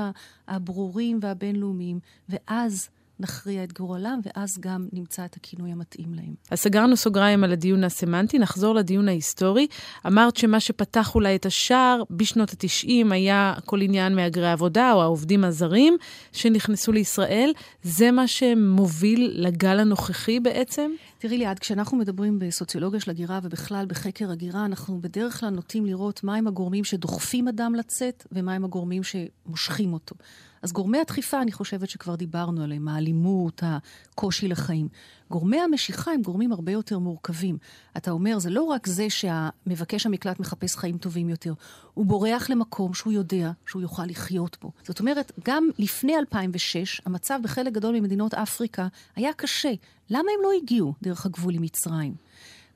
הברורים 0.47 1.19
והבינלאומיים, 1.21 1.99
ואז 2.29 2.89
נכריע 3.23 3.63
את 3.63 3.73
גורלם, 3.73 4.19
ואז 4.25 4.57
גם 4.59 4.87
נמצא 4.93 5.25
את 5.25 5.35
הכינוי 5.35 5.71
המתאים 5.71 6.13
להם. 6.13 6.33
אז 6.51 6.59
סגרנו 6.59 6.97
סוגריים 6.97 7.43
על 7.43 7.51
הדיון 7.51 7.83
הסמנטי, 7.83 8.39
נחזור 8.39 8.75
לדיון 8.75 9.07
ההיסטורי. 9.07 9.67
אמרת 10.07 10.37
שמה 10.37 10.59
שפתח 10.59 11.15
אולי 11.15 11.35
את 11.35 11.45
השער 11.45 12.03
בשנות 12.09 12.49
ה-90 12.49 13.13
היה 13.13 13.53
כל 13.65 13.81
עניין 13.81 14.15
מהגרי 14.15 14.51
עבודה 14.51 14.93
או 14.93 15.01
העובדים 15.01 15.43
הזרים 15.43 15.97
שנכנסו 16.31 16.91
לישראל. 16.91 17.51
זה 17.83 18.11
מה 18.11 18.27
שמוביל 18.27 19.31
לגל 19.33 19.79
הנוכחי 19.79 20.39
בעצם? 20.39 20.91
תראי 21.17 21.37
לי, 21.37 21.45
עד 21.45 21.59
כשאנחנו 21.59 21.97
מדברים 21.97 22.39
בסוציולוגיה 22.39 22.99
של 22.99 23.11
הגירה 23.11 23.39
ובכלל 23.43 23.85
בחקר 23.85 24.31
הגירה, 24.31 24.65
אנחנו 24.65 25.01
בדרך 25.01 25.39
כלל 25.39 25.49
נוטים 25.49 25.85
לראות 25.85 26.23
מהם 26.23 26.47
הגורמים 26.47 26.83
שדוחפים 26.83 27.47
אדם 27.47 27.75
לצאת 27.75 28.27
ומהם 28.31 28.65
הגורמים 28.65 29.01
שמושכים 29.03 29.93
אותו. 29.93 30.15
אז 30.63 30.71
גורמי 30.71 30.99
הדחיפה, 30.99 31.41
אני 31.41 31.51
חושבת 31.51 31.89
שכבר 31.89 32.15
דיברנו 32.15 32.63
עליהם, 32.63 32.87
האלימות, 32.87 33.63
הקושי 33.65 34.47
לחיים. 34.47 34.87
גורמי 35.29 35.59
המשיכה 35.59 36.11
הם 36.11 36.21
גורמים 36.21 36.51
הרבה 36.51 36.71
יותר 36.71 36.99
מורכבים. 36.99 37.57
אתה 37.97 38.11
אומר, 38.11 38.39
זה 38.39 38.49
לא 38.49 38.63
רק 38.63 38.87
זה 38.87 39.09
שהמבקש 39.09 40.05
המקלט 40.05 40.39
מחפש 40.39 40.75
חיים 40.75 40.97
טובים 40.97 41.29
יותר, 41.29 41.53
הוא 41.93 42.05
בורח 42.05 42.49
למקום 42.49 42.93
שהוא 42.93 43.13
יודע 43.13 43.51
שהוא 43.67 43.81
יוכל 43.81 44.05
לחיות 44.05 44.57
בו. 44.61 44.71
זאת 44.83 44.99
אומרת, 44.99 45.31
גם 45.45 45.69
לפני 45.79 46.17
2006, 46.17 47.01
המצב 47.05 47.39
בחלק 47.43 47.73
גדול 47.73 47.99
ממדינות 47.99 48.33
אפריקה 48.33 48.87
היה 49.15 49.33
קשה. 49.33 49.73
למה 50.09 50.29
הם 50.37 50.43
לא 50.43 50.49
הגיעו 50.61 50.93
דרך 51.01 51.25
הגבול 51.25 51.55
עם 51.55 51.61
מצרים? 51.61 52.13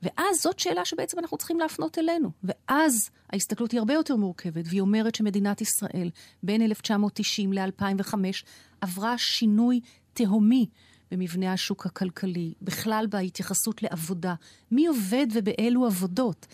ואז 0.02 0.42
זאת 0.42 0.58
שאלה 0.58 0.84
שבעצם 0.84 1.18
אנחנו 1.18 1.36
צריכים 1.36 1.58
להפנות 1.58 1.98
אלינו. 1.98 2.30
ואז 2.44 3.10
ההסתכלות 3.30 3.72
היא 3.72 3.78
הרבה 3.78 3.94
יותר 3.94 4.16
מורכבת, 4.16 4.64
והיא 4.68 4.80
אומרת 4.80 5.14
שמדינת 5.14 5.60
ישראל 5.60 6.10
בין 6.42 6.62
1990 6.62 7.52
ל-2005 7.52 8.14
עברה 8.80 9.18
שינוי 9.18 9.80
תהומי 10.12 10.66
במבנה 11.10 11.52
השוק 11.52 11.86
הכלכלי, 11.86 12.54
בכלל 12.62 13.06
בהתייחסות 13.10 13.82
לעבודה. 13.82 14.34
מי 14.70 14.86
עובד 14.86 15.26
ובאילו 15.32 15.86
עבודות? 15.86 16.46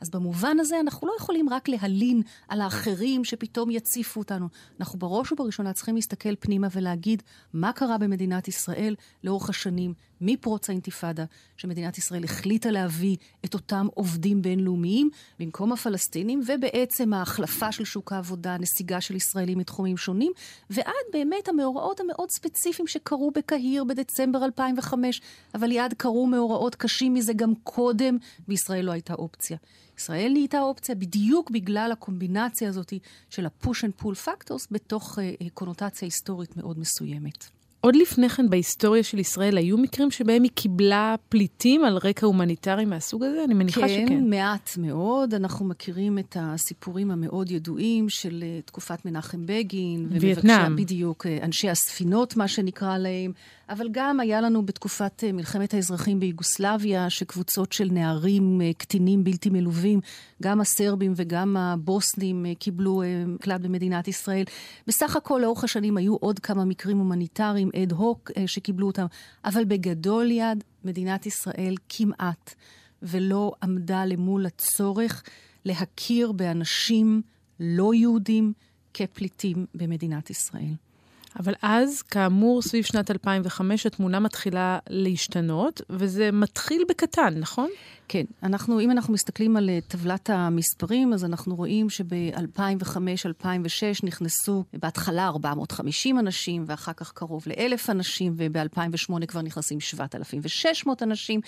אז 0.00 0.10
במובן 0.10 0.60
הזה 0.60 0.80
אנחנו 0.80 1.06
לא 1.06 1.12
יכולים 1.18 1.48
רק 1.48 1.68
להלין 1.68 2.22
על 2.48 2.60
האחרים 2.60 3.24
שפתאום 3.24 3.70
יציפו 3.70 4.20
אותנו. 4.20 4.48
אנחנו 4.80 4.98
בראש 4.98 5.32
ובראשונה 5.32 5.72
צריכים 5.72 5.94
להסתכל 5.94 6.36
פנימה 6.40 6.68
ולהגיד 6.72 7.22
מה 7.52 7.72
קרה 7.72 7.98
במדינת 7.98 8.48
ישראל 8.48 8.94
לאורך 9.24 9.50
השנים, 9.50 9.94
מפרוץ 10.20 10.70
האינתיפאדה, 10.70 11.24
שמדינת 11.56 11.98
ישראל 11.98 12.24
החליטה 12.24 12.70
להביא 12.70 13.16
את 13.44 13.54
אותם 13.54 13.86
עובדים 13.94 14.42
בינלאומיים 14.42 15.10
במקום 15.38 15.72
הפלסטינים, 15.72 16.40
ובעצם 16.46 17.12
ההחלפה 17.12 17.72
של 17.72 17.84
שוק 17.84 18.12
העבודה, 18.12 18.56
נסיגה 18.58 19.00
של 19.00 19.16
ישראלים 19.16 19.58
מתחומים 19.58 19.96
שונים, 19.96 20.32
ועד 20.70 21.06
באמת 21.12 21.48
המאורעות 21.48 22.00
המאוד 22.00 22.30
ספציפיים 22.30 22.86
שקרו 22.86 23.30
בקהיר 23.30 23.84
בדצמבר 23.84 24.44
2005, 24.44 25.20
אבל 25.54 25.66
ליד 25.66 25.94
קרו 25.96 26.26
מאורעות 26.26 26.74
קשים 26.74 27.14
מזה 27.14 27.32
גם 27.32 27.54
קודם, 27.62 28.16
בישראל 28.48 28.84
לא 28.84 28.92
הייתה 28.92 29.14
אופציה. 29.14 29.56
ישראל 29.98 30.32
נהייתה 30.32 30.60
אופציה 30.60 30.94
בדיוק 30.94 31.50
בגלל 31.50 31.92
הקומבינציה 31.92 32.68
הזאת 32.68 32.92
של 33.30 33.46
ה-push 33.46 33.66
and 33.66 34.02
pull 34.02 34.26
factors 34.26 34.66
בתוך 34.70 35.18
uh, 35.18 35.50
קונוטציה 35.54 36.06
היסטורית 36.06 36.56
מאוד 36.56 36.78
מסוימת. 36.78 37.59
עוד 37.80 37.96
לפני 37.96 38.28
כן 38.28 38.50
בהיסטוריה 38.50 39.02
של 39.02 39.18
ישראל 39.18 39.56
היו 39.56 39.78
מקרים 39.78 40.10
שבהם 40.10 40.42
היא 40.42 40.50
קיבלה 40.54 41.14
פליטים 41.28 41.84
על 41.84 41.96
רקע 41.96 42.26
הומניטרי 42.26 42.84
מהסוג 42.84 43.24
הזה? 43.24 43.44
אני 43.44 43.54
מניחה 43.54 43.80
כן, 43.80 43.88
שכן. 43.88 44.08
כן, 44.08 44.30
מעט 44.30 44.70
מאוד. 44.78 45.34
אנחנו 45.34 45.64
מכירים 45.66 46.18
את 46.18 46.36
הסיפורים 46.40 47.10
המאוד 47.10 47.50
ידועים 47.50 48.08
של 48.08 48.44
uh, 48.62 48.66
תקופת 48.66 49.04
מנחם 49.04 49.46
בגין. 49.46 50.08
וייטנאם. 50.10 50.76
בדיוק, 50.76 51.26
uh, 51.26 51.44
אנשי 51.44 51.70
הספינות, 51.70 52.36
מה 52.36 52.48
שנקרא 52.48 52.98
להם. 52.98 53.32
אבל 53.70 53.88
גם 53.90 54.20
היה 54.20 54.40
לנו 54.40 54.66
בתקופת 54.66 55.22
uh, 55.22 55.32
מלחמת 55.32 55.74
האזרחים 55.74 56.20
ביוגוסלביה, 56.20 57.10
שקבוצות 57.10 57.72
של 57.72 57.88
נערים 57.92 58.60
uh, 58.60 58.78
קטינים 58.78 59.24
בלתי 59.24 59.50
מלווים, 59.50 60.00
גם 60.42 60.60
הסרבים 60.60 61.12
וגם 61.16 61.56
הבוסנים 61.56 62.46
uh, 62.46 62.58
קיבלו 62.58 63.02
מקלט 63.26 63.60
במדינת 63.60 64.08
ישראל. 64.08 64.44
בסך 64.86 65.16
הכל 65.16 65.38
לאורך 65.42 65.64
השנים 65.64 65.96
היו 65.96 66.16
עוד 66.16 66.38
כמה 66.38 66.64
מקרים 66.64 66.98
הומניטריים 66.98 67.70
אד 67.82 67.92
הוק 67.92 68.30
שקיבלו 68.46 68.86
אותם, 68.86 69.06
אבל 69.44 69.64
בגדול 69.64 70.30
יד, 70.30 70.64
מדינת 70.84 71.26
ישראל 71.26 71.74
כמעט 71.88 72.54
ולא 73.02 73.52
עמדה 73.62 74.04
למול 74.04 74.46
הצורך 74.46 75.22
להכיר 75.64 76.32
באנשים 76.32 77.22
לא 77.60 77.94
יהודים 77.94 78.52
כפליטים 78.94 79.66
במדינת 79.74 80.30
ישראל. 80.30 80.89
אבל 81.38 81.54
אז, 81.62 82.02
כאמור, 82.02 82.62
סביב 82.62 82.84
שנת 82.84 83.10
2005 83.10 83.86
התמונה 83.86 84.20
מתחילה 84.20 84.78
להשתנות, 84.88 85.80
וזה 85.90 86.32
מתחיל 86.32 86.82
בקטן, 86.88 87.34
נכון? 87.38 87.70
כן, 88.12 88.24
אנחנו, 88.42 88.80
אם 88.80 88.90
אנחנו 88.90 89.14
מסתכלים 89.14 89.56
על 89.56 89.70
אה, 89.70 89.78
טבלת 89.88 90.30
המספרים, 90.30 91.12
אז 91.12 91.24
אנחנו 91.24 91.56
רואים 91.56 91.90
שב-2005-2006 91.90 94.00
נכנסו 94.02 94.64
בהתחלה 94.72 95.26
450 95.26 96.18
אנשים, 96.18 96.64
ואחר 96.66 96.92
כך 96.92 97.12
קרוב 97.12 97.42
ל-1,000 97.46 97.86
אנשים, 97.88 98.34
וב-2008 98.36 99.26
כבר 99.26 99.42
נכנסים 99.42 99.80
7,600 99.80 101.02
אנשים. 101.02 101.40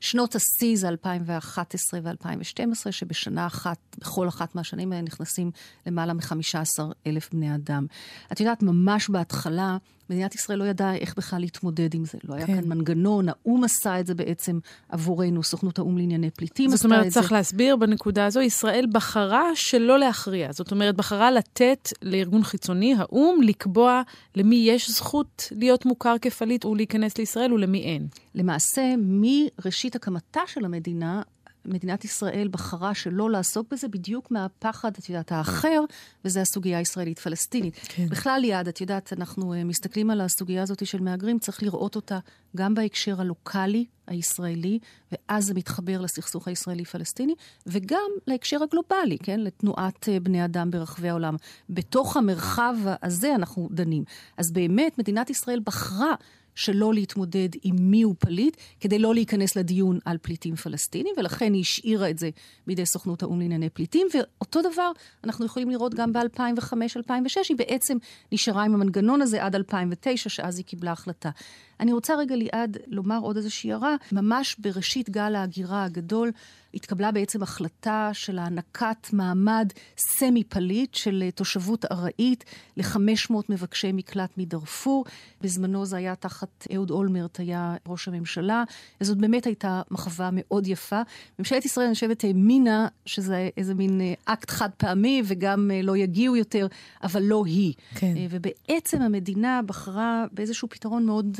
שנות 0.00 0.34
השיא 0.34 0.76
זה 0.76 0.88
2011 0.88 2.00
ו-2012, 2.02 2.90
שבשנה 2.90 3.46
אחת, 3.46 3.78
בכל 3.98 4.28
אחת 4.28 4.54
מהשנים 4.54 4.92
האלה 4.92 5.02
נכנסים 5.02 5.50
למעלה 5.86 6.12
מ-15,000 6.12 7.28
בני 7.32 7.54
אדם. 7.54 7.86
את 8.32 8.40
יודעת, 8.40 8.62
ממש 8.62 9.10
בהתחלה, 9.10 9.76
מדינת 10.10 10.34
ישראל 10.34 10.58
לא 10.58 10.64
ידעה 10.64 10.96
איך 10.96 11.14
בכלל 11.16 11.40
להתמודד 11.40 11.94
עם 11.94 12.04
זה. 12.04 12.18
לא 12.24 12.34
היה 12.34 12.46
כן. 12.46 12.60
כאן 12.60 12.68
מנגנון, 12.68 13.28
האו"ם 13.28 13.64
עשה 13.64 14.00
את 14.00 14.06
זה 14.06 14.14
בעצם 14.14 14.58
עבורנו, 14.88 15.42
סוכנות 15.42 15.78
האו"ם 15.78 15.98
לענייני 15.98 16.30
פליטים 16.30 16.72
עשתה 16.72 16.74
את 16.74 16.78
זה. 16.78 16.88
זאת 16.88 16.98
אומרת, 16.98 17.12
צריך 17.12 17.32
להסביר 17.32 17.76
בנקודה 17.76 18.26
הזו, 18.26 18.40
ישראל 18.40 18.86
בחרה 18.92 19.50
שלא 19.54 19.98
להכריע. 19.98 20.52
זאת 20.52 20.70
אומרת, 20.70 20.96
בחרה 20.96 21.30
לתת 21.30 21.88
לארגון 22.02 22.44
חיצוני, 22.44 22.94
האו"ם, 22.98 23.42
לקבוע 23.42 24.02
למי 24.36 24.56
יש 24.56 24.90
זכות 24.90 25.48
להיות 25.50 25.86
מוכר 25.86 26.14
כפליט 26.20 26.64
ולהיכנס 26.64 27.18
לישראל 27.18 27.52
ולמי 27.52 27.82
אין. 27.82 28.06
למעשה, 28.34 28.94
מראשית 28.98 29.96
הקמתה 29.96 30.40
של 30.46 30.64
המדינה, 30.64 31.22
מדינת 31.64 32.04
ישראל 32.04 32.48
בחרה 32.50 32.94
שלא 32.94 33.30
לעסוק 33.30 33.72
בזה 33.72 33.88
בדיוק 33.88 34.30
מהפחד, 34.30 34.90
את 34.98 35.08
יודעת, 35.08 35.32
האחר, 35.32 35.80
וזה 36.24 36.40
הסוגיה 36.40 36.78
הישראלית-פלסטינית. 36.78 37.74
כן. 37.88 38.08
בכלל, 38.08 38.38
ליעד, 38.40 38.68
את 38.68 38.80
יודעת, 38.80 39.12
אנחנו 39.12 39.54
uh, 39.54 39.56
מסתכלים 39.64 40.10
על 40.10 40.20
הסוגיה 40.20 40.62
הזאת 40.62 40.86
של 40.86 41.00
מהגרים, 41.00 41.38
צריך 41.38 41.62
לראות 41.62 41.96
אותה 41.96 42.18
גם 42.56 42.74
בהקשר 42.74 43.20
הלוקאלי 43.20 43.84
הישראלי, 44.06 44.78
ואז 45.12 45.44
זה 45.46 45.54
מתחבר 45.54 46.00
לסכסוך 46.00 46.48
הישראלי-פלסטיני, 46.48 47.34
וגם 47.66 48.10
להקשר 48.26 48.62
הגלובלי, 48.62 49.18
כן? 49.22 49.40
לתנועת 49.40 50.08
uh, 50.08 50.22
בני 50.22 50.44
אדם 50.44 50.70
ברחבי 50.70 51.08
העולם. 51.08 51.36
בתוך 51.70 52.16
המרחב 52.16 52.74
הזה 53.02 53.34
אנחנו 53.34 53.68
דנים. 53.70 54.04
אז 54.36 54.52
באמת, 54.52 54.98
מדינת 54.98 55.30
ישראל 55.30 55.60
בחרה 55.64 56.14
שלא 56.58 56.94
להתמודד 56.94 57.48
עם 57.62 57.76
מי 57.78 58.02
הוא 58.02 58.14
פליט, 58.18 58.56
כדי 58.80 58.98
לא 58.98 59.14
להיכנס 59.14 59.56
לדיון 59.56 59.98
על 60.04 60.18
פליטים 60.22 60.56
פלסטינים, 60.56 61.14
ולכן 61.16 61.52
היא 61.52 61.60
השאירה 61.60 62.10
את 62.10 62.18
זה 62.18 62.30
בידי 62.66 62.86
סוכנות 62.86 63.22
האו"ם 63.22 63.40
לענייני 63.40 63.70
פליטים, 63.70 64.06
ואותו 64.14 64.60
דבר 64.62 64.90
אנחנו 65.24 65.46
יכולים 65.46 65.70
לראות 65.70 65.94
גם 65.94 66.12
ב-2005-2006, 66.12 67.40
היא 67.48 67.56
בעצם 67.56 67.96
נשארה 68.32 68.64
עם 68.64 68.74
המנגנון 68.74 69.22
הזה 69.22 69.44
עד 69.44 69.54
2009, 69.54 70.28
שאז 70.28 70.58
היא 70.58 70.64
קיבלה 70.64 70.92
החלטה. 70.92 71.30
אני 71.80 71.92
רוצה 71.92 72.14
רגע 72.16 72.36
ליעד 72.36 72.76
לומר 72.86 73.18
עוד 73.22 73.36
איזושהי 73.36 73.72
הערה. 73.72 73.96
ממש 74.12 74.56
בראשית 74.58 75.10
גל 75.10 75.34
ההגירה 75.34 75.84
הגדול, 75.84 76.32
התקבלה 76.74 77.12
בעצם 77.12 77.42
החלטה 77.42 78.10
של 78.12 78.38
הענקת 78.38 79.12
מעמד 79.12 79.72
סמי 79.98 80.44
פליט 80.44 80.94
של 80.94 81.22
אה, 81.26 81.30
תושבות 81.30 81.84
ארעית 81.84 82.44
ל-500 82.76 83.34
מבקשי 83.48 83.92
מקלט 83.92 84.30
מדארפור. 84.36 85.04
בזמנו 85.40 85.86
זה 85.86 85.96
היה 85.96 86.14
תחת 86.14 86.66
אהוד 86.74 86.90
אולמרט, 86.90 87.40
היה 87.40 87.76
ראש 87.88 88.08
הממשלה, 88.08 88.64
וזאת 89.00 89.18
באמת 89.18 89.46
הייתה 89.46 89.82
מחווה 89.90 90.30
מאוד 90.32 90.66
יפה. 90.66 91.02
ממשלת 91.38 91.64
ישראל, 91.64 91.86
אני 91.86 91.94
חושבת, 91.94 92.24
האמינה 92.24 92.88
שזה 93.06 93.48
איזה 93.56 93.74
מין 93.74 94.00
אה, 94.00 94.14
אקט 94.24 94.50
חד 94.50 94.70
פעמי 94.76 95.22
וגם 95.24 95.70
אה, 95.74 95.82
לא 95.82 95.96
יגיעו 95.96 96.36
יותר, 96.36 96.66
אבל 97.02 97.22
לא 97.22 97.44
היא. 97.46 97.74
כן. 97.94 98.14
ובעצם 98.30 99.02
המדינה 99.02 99.60
בחרה 99.66 100.24
באיזשהו 100.32 100.68
פתרון 100.68 101.06
מאוד 101.06 101.36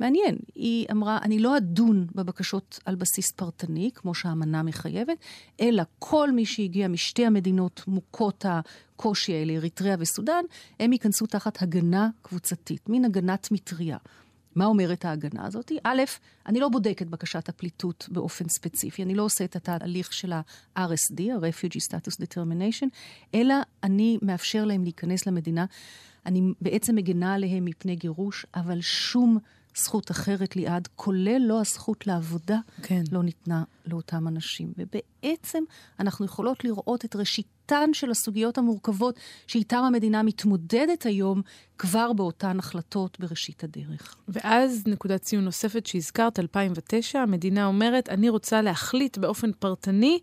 מעניין. 0.00 0.36
היא 0.54 0.86
אמרה, 0.90 1.18
אני 1.22 1.38
לא 1.38 1.56
אדון 1.56 2.06
בבקשות 2.14 2.78
על 2.84 2.94
בסיס 2.94 3.30
פרטני, 3.30 3.90
כמו 3.94 4.14
שהאמנה 4.14 4.62
מחייבת, 4.62 5.18
אלא 5.60 5.82
כל 5.98 6.32
מי 6.32 6.46
שהגיע 6.46 6.88
משתי 6.88 7.26
המדינות 7.26 7.82
מוכות 7.86 8.44
הקושי 8.48 9.34
האלה, 9.34 9.52
אריתריאה 9.52 9.96
וסודאן, 9.98 10.44
הם 10.80 10.92
ייכנסו 10.92 11.26
תחת 11.26 11.62
הגנה 11.62 12.08
קבוצתית, 12.22 12.88
מין 12.88 13.04
הגנת 13.04 13.48
מטריה. 13.50 13.96
מה 14.56 14.64
אומרת 14.64 15.04
ההגנה 15.04 15.46
הזאת? 15.46 15.72
א', 15.84 16.02
אני 16.46 16.60
לא 16.60 16.68
בודק 16.68 17.02
את 17.02 17.08
בקשת 17.08 17.48
הפליטות 17.48 18.08
באופן 18.12 18.48
ספציפי, 18.48 19.02
אני 19.02 19.14
לא 19.14 19.22
עושה 19.22 19.44
את 19.44 19.56
התהליך 19.56 20.12
של 20.12 20.32
ה-RSD, 20.32 21.22
ה-Refugee 21.32 21.88
Status 21.88 22.16
Determination, 22.22 22.86
אלא 23.34 23.54
אני 23.82 24.18
מאפשר 24.22 24.64
להם 24.64 24.82
להיכנס 24.82 25.26
למדינה. 25.26 25.64
אני 26.26 26.52
בעצם 26.60 26.94
מגנה 26.94 27.34
עליהם 27.34 27.64
מפני 27.64 27.96
גירוש, 27.96 28.46
אבל 28.54 28.80
שום 28.80 29.38
זכות 29.76 30.10
אחרת 30.10 30.56
ליעד, 30.56 30.88
כולל 30.96 31.38
לא 31.38 31.60
הזכות 31.60 32.06
לעבודה, 32.06 32.58
כן. 32.82 33.02
לא 33.12 33.22
ניתנה 33.22 33.64
לאותם 33.86 34.28
אנשים. 34.28 34.72
ובעצם 34.78 35.62
אנחנו 36.00 36.24
יכולות 36.24 36.64
לראות 36.64 37.04
את 37.04 37.16
ראשיתן 37.16 37.90
של 37.92 38.10
הסוגיות 38.10 38.58
המורכבות 38.58 39.18
שאיתן 39.46 39.76
המדינה 39.76 40.22
מתמודדת 40.22 41.06
היום, 41.06 41.42
כבר 41.78 42.12
באותן 42.12 42.58
החלטות 42.58 43.20
בראשית 43.20 43.64
הדרך. 43.64 44.16
ואז 44.28 44.82
נקודת 44.86 45.22
ציון 45.22 45.44
נוספת 45.44 45.86
שהזכרת, 45.86 46.40
2009, 46.40 47.18
המדינה 47.18 47.66
אומרת, 47.66 48.08
אני 48.08 48.28
רוצה 48.28 48.62
להחליט 48.62 49.18
באופן 49.18 49.52
פרטני 49.52 50.18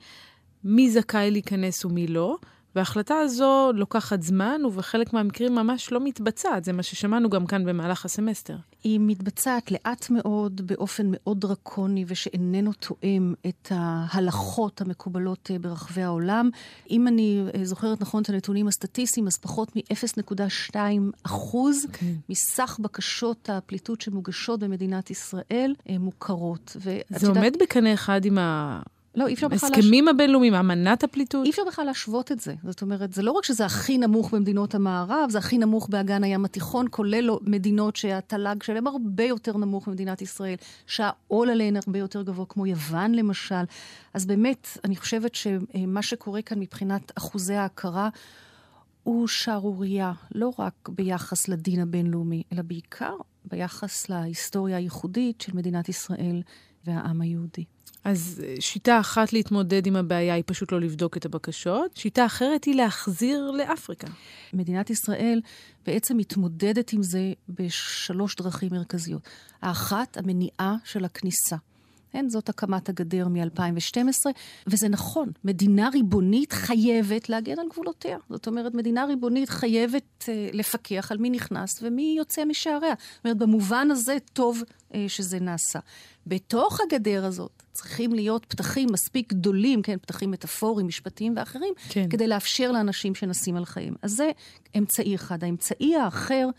מי 0.64 0.92
זכאי 0.92 1.32
להיכנס 1.32 1.86
ומי 1.86 2.08
לא. 2.08 2.38
וההחלטה 2.76 3.16
הזו 3.16 3.72
לוקחת 3.76 4.22
זמן, 4.22 4.62
ובחלק 4.66 5.14
מהמקרים 5.14 5.56
ממש 5.56 5.92
לא 5.92 6.00
מתבצעת. 6.04 6.64
זה 6.64 6.74
מה 6.74 6.84
ששמענו 6.84 7.30
גם 7.30 7.46
כאן 7.46 7.66
במהלך 7.66 8.06
הסמסטר. 8.06 8.56
היא 8.84 9.00
מתבצעת 9.04 9.72
לאט 9.72 10.10
מאוד, 10.10 10.62
באופן 10.66 11.08
מאוד 11.10 11.40
דרקוני, 11.40 12.06
ושאיננו 12.08 12.74
תואם 12.74 13.34
את 13.48 13.68
ההלכות 13.72 14.82
המקובלות 14.82 15.52
אה, 15.54 15.60
ברחבי 15.60 16.02
העולם. 16.02 16.50
אם 16.92 17.08
אני 17.08 17.44
אה, 17.56 17.66
זוכרת 17.66 18.02
נכון 18.02 18.24
את 18.24 18.30
הנתונים 18.30 18.68
הסטטיסטיים, 18.68 19.28
אז 19.28 19.38
פחות 19.38 19.76
מ-0.2 19.76 20.76
אחוז 21.24 21.86
כן. 21.94 22.14
מסך 22.30 22.80
בקשות 22.82 23.50
הפליטות 23.50 24.02
שמוגשות 24.02 24.60
במדינת 24.60 25.12
ישראל 25.12 25.76
אה, 25.90 25.98
מוכרות. 25.98 26.78
זה 26.80 27.28
עומד 27.28 27.38
יודעת... 27.46 27.62
בקנה 27.62 27.94
אחד 27.94 28.26
עם 28.26 28.38
ה... 28.38 28.82
לא, 29.16 29.28
אי 29.28 29.34
אפשר 29.34 29.48
בכלל... 29.48 29.70
הסכמים 29.74 30.06
להש... 30.06 30.14
הבינלאומיים, 30.16 30.54
אמנת 30.54 31.04
הפליטות? 31.04 31.46
אי 31.46 31.50
אפשר 31.52 31.62
בכלל 31.68 31.86
להשוות 31.86 32.32
את 32.32 32.40
זה. 32.40 32.54
זאת 32.64 32.82
אומרת, 32.82 33.14
זה 33.14 33.22
לא 33.22 33.32
רק 33.32 33.44
שזה 33.44 33.66
הכי 33.66 33.98
נמוך 33.98 34.32
במדינות 34.32 34.76
המערב, 34.76 35.30
זה 35.30 35.38
הכי 35.38 35.58
נמוך 35.58 35.88
באגן 35.90 36.24
הים 36.24 36.46
התיכון, 36.46 36.86
כולל 36.92 37.30
מדינות 37.42 37.96
שהתל"ג 37.96 38.64
שלהם 38.64 38.88
הרבה 38.88 39.24
יותר 39.24 39.58
נמוך 39.58 39.88
ממדינת 39.88 40.22
ישראל, 40.22 40.56
שהעול 40.88 41.50
עליהן 41.50 41.76
הרבה 41.76 42.00
יותר 42.00 42.22
גבוה, 42.22 42.46
כמו 42.46 42.66
יוון 42.66 43.16
למשל. 43.16 43.64
אז 44.14 44.26
באמת, 44.26 44.68
אני 44.84 44.96
חושבת 44.96 45.36
שמה 45.36 46.02
שקורה 46.02 46.42
כאן 46.42 46.60
מבחינת 46.60 47.12
אחוזי 47.18 47.56
ההכרה, 47.56 48.10
הוא 49.04 49.28
שערורייה, 49.28 50.12
לא 50.36 50.52
רק 50.60 50.90
ביחס 50.90 51.48
לדין 51.48 51.80
הבינלאומי, 51.80 52.44
אלא 52.54 52.62
בעיקר 52.62 53.16
ביחס 53.46 54.10
להיסטוריה 54.10 54.78
הייחודית 54.78 55.42
של 55.42 55.56
מדינת 55.56 55.90
ישראל 55.90 56.42
והעם 56.86 57.22
היהודי. 57.22 57.64
אז 58.04 58.42
אה, 58.46 58.56
שיטה 58.60 59.00
אחת 59.00 59.34
להתמודד 59.34 59.88
עם 59.88 59.96
הבעיה 59.96 60.34
היא 60.34 60.44
פשוט 60.46 60.72
לא 60.72 60.82
לבדוק 60.82 61.18
את 61.18 61.26
הבקשות, 61.26 61.96
שיטה 61.96 62.26
אחרת 62.26 62.64
היא 62.64 62.76
להחזיר 62.76 63.52
לאפריקה. 63.52 64.08
מדינת 64.54 64.90
ישראל 64.90 65.42
בעצם 65.86 66.18
מתמודדת 66.18 66.94
עם 66.94 67.04
זה 67.04 67.34
בשלוש 67.50 68.36
דרכים 68.36 68.70
מרכזיות. 68.72 69.22
האחת, 69.62 70.18
המניעה 70.18 70.76
של 70.84 71.06
הכניסה. 71.06 71.56
כן, 72.12 72.30
זאת 72.30 72.50
הקמת 72.50 72.90
הגדר 72.90 73.28
מ-2012, 73.28 74.32
וזה 74.68 74.90
נכון, 74.90 75.30
מדינה 75.44 75.90
ריבונית 75.90 76.54
חייבת 76.54 77.30
להגן 77.30 77.60
על 77.60 77.66
גבולותיה. 77.70 78.18
זאת 78.30 78.48
אומרת, 78.48 78.74
מדינה 78.74 79.06
ריבונית 79.06 79.50
חייבת 79.50 80.26
אה, 80.30 80.50
לפקח 80.54 81.12
על 81.12 81.18
מי 81.18 81.30
נכנס 81.30 81.70
ומי 81.82 82.16
יוצא 82.18 82.46
משעריה. 82.46 82.94
זאת 83.16 83.26
אומרת, 83.26 83.38
במובן 83.38 83.88
הזה 83.92 84.18
טוב 84.34 84.64
אה, 84.94 85.06
שזה 85.08 85.40
נעשה. 85.40 85.80
בתוך 86.28 86.80
הגדר 86.82 87.26
הזאת 87.26 87.63
צריכים 87.74 88.14
להיות 88.14 88.46
פתחים 88.46 88.90
מספיק 88.92 89.34
גדולים, 89.34 89.82
כן, 89.82 89.98
פתחים 89.98 90.32
מטאפוריים, 90.32 90.88
משפטיים 90.88 91.34
ואחרים, 91.38 91.74
כן. 91.90 92.10
כדי 92.10 92.28
לאפשר 92.28 92.72
לאנשים 92.72 93.16
שנסים 93.16 93.56
על 93.56 93.66
חיים. 93.66 93.94
אז 94.02 94.12
זה 94.12 94.32
אמצעי 94.78 95.16
אחד. 95.16 95.44
האמצעי 95.44 95.96
האחר... 95.96 96.50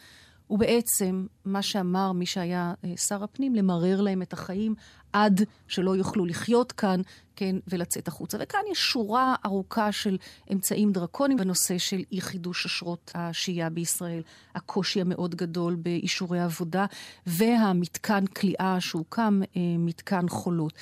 הוא 0.47 0.59
בעצם 0.59 1.27
מה 1.45 1.63
שאמר 1.63 2.13
מי 2.13 2.27
שהיה 2.27 2.75
אה, 2.85 2.97
שר 2.97 3.25
הפנים, 3.25 3.55
למרר 3.55 4.01
להם 4.01 4.23
את 4.23 4.33
החיים 4.33 4.75
עד 5.15 5.45
שלא 5.69 5.97
יוכלו 5.97 6.27
לחיות 6.27 6.73
כאן, 6.73 7.01
כן, 7.37 7.57
ולצאת 7.69 8.09
החוצה. 8.09 8.39
וכאן 8.41 8.61
יש 8.73 8.79
שורה 8.79 9.35
ארוכה 9.47 9.93
של 9.93 10.17
אמצעים 10.53 10.93
דרקוניים 10.93 11.39
בנושא 11.39 11.79
של 11.79 12.03
אי 12.13 12.21
חידוש 12.21 12.67
אשרות 12.67 13.13
השהייה 13.15 13.71
בישראל, 13.71 14.23
הקושי 14.55 15.01
המאוד 15.01 15.35
גדול 15.35 15.75
באישורי 15.75 16.41
עבודה, 16.41 16.87
והמתקן 17.27 18.27
כליאה 18.27 18.77
שהוקם, 18.81 19.41
אה, 19.57 19.61
מתקן 19.79 20.29
חולות. 20.29 20.73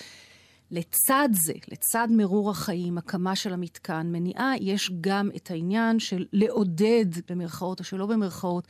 לצד 0.72 1.28
זה, 1.32 1.52
לצד 1.72 2.08
מרור 2.10 2.50
החיים, 2.50 2.98
הקמה 2.98 3.36
של 3.36 3.52
המתקן, 3.52 4.06
מניעה, 4.12 4.52
יש 4.60 4.90
גם 5.00 5.30
את 5.36 5.50
העניין 5.50 5.98
של 5.98 6.26
לעודד, 6.32 7.06
במרכאות 7.28 7.80
או 7.80 7.84
שלא 7.84 8.06
במרכאות, 8.06 8.68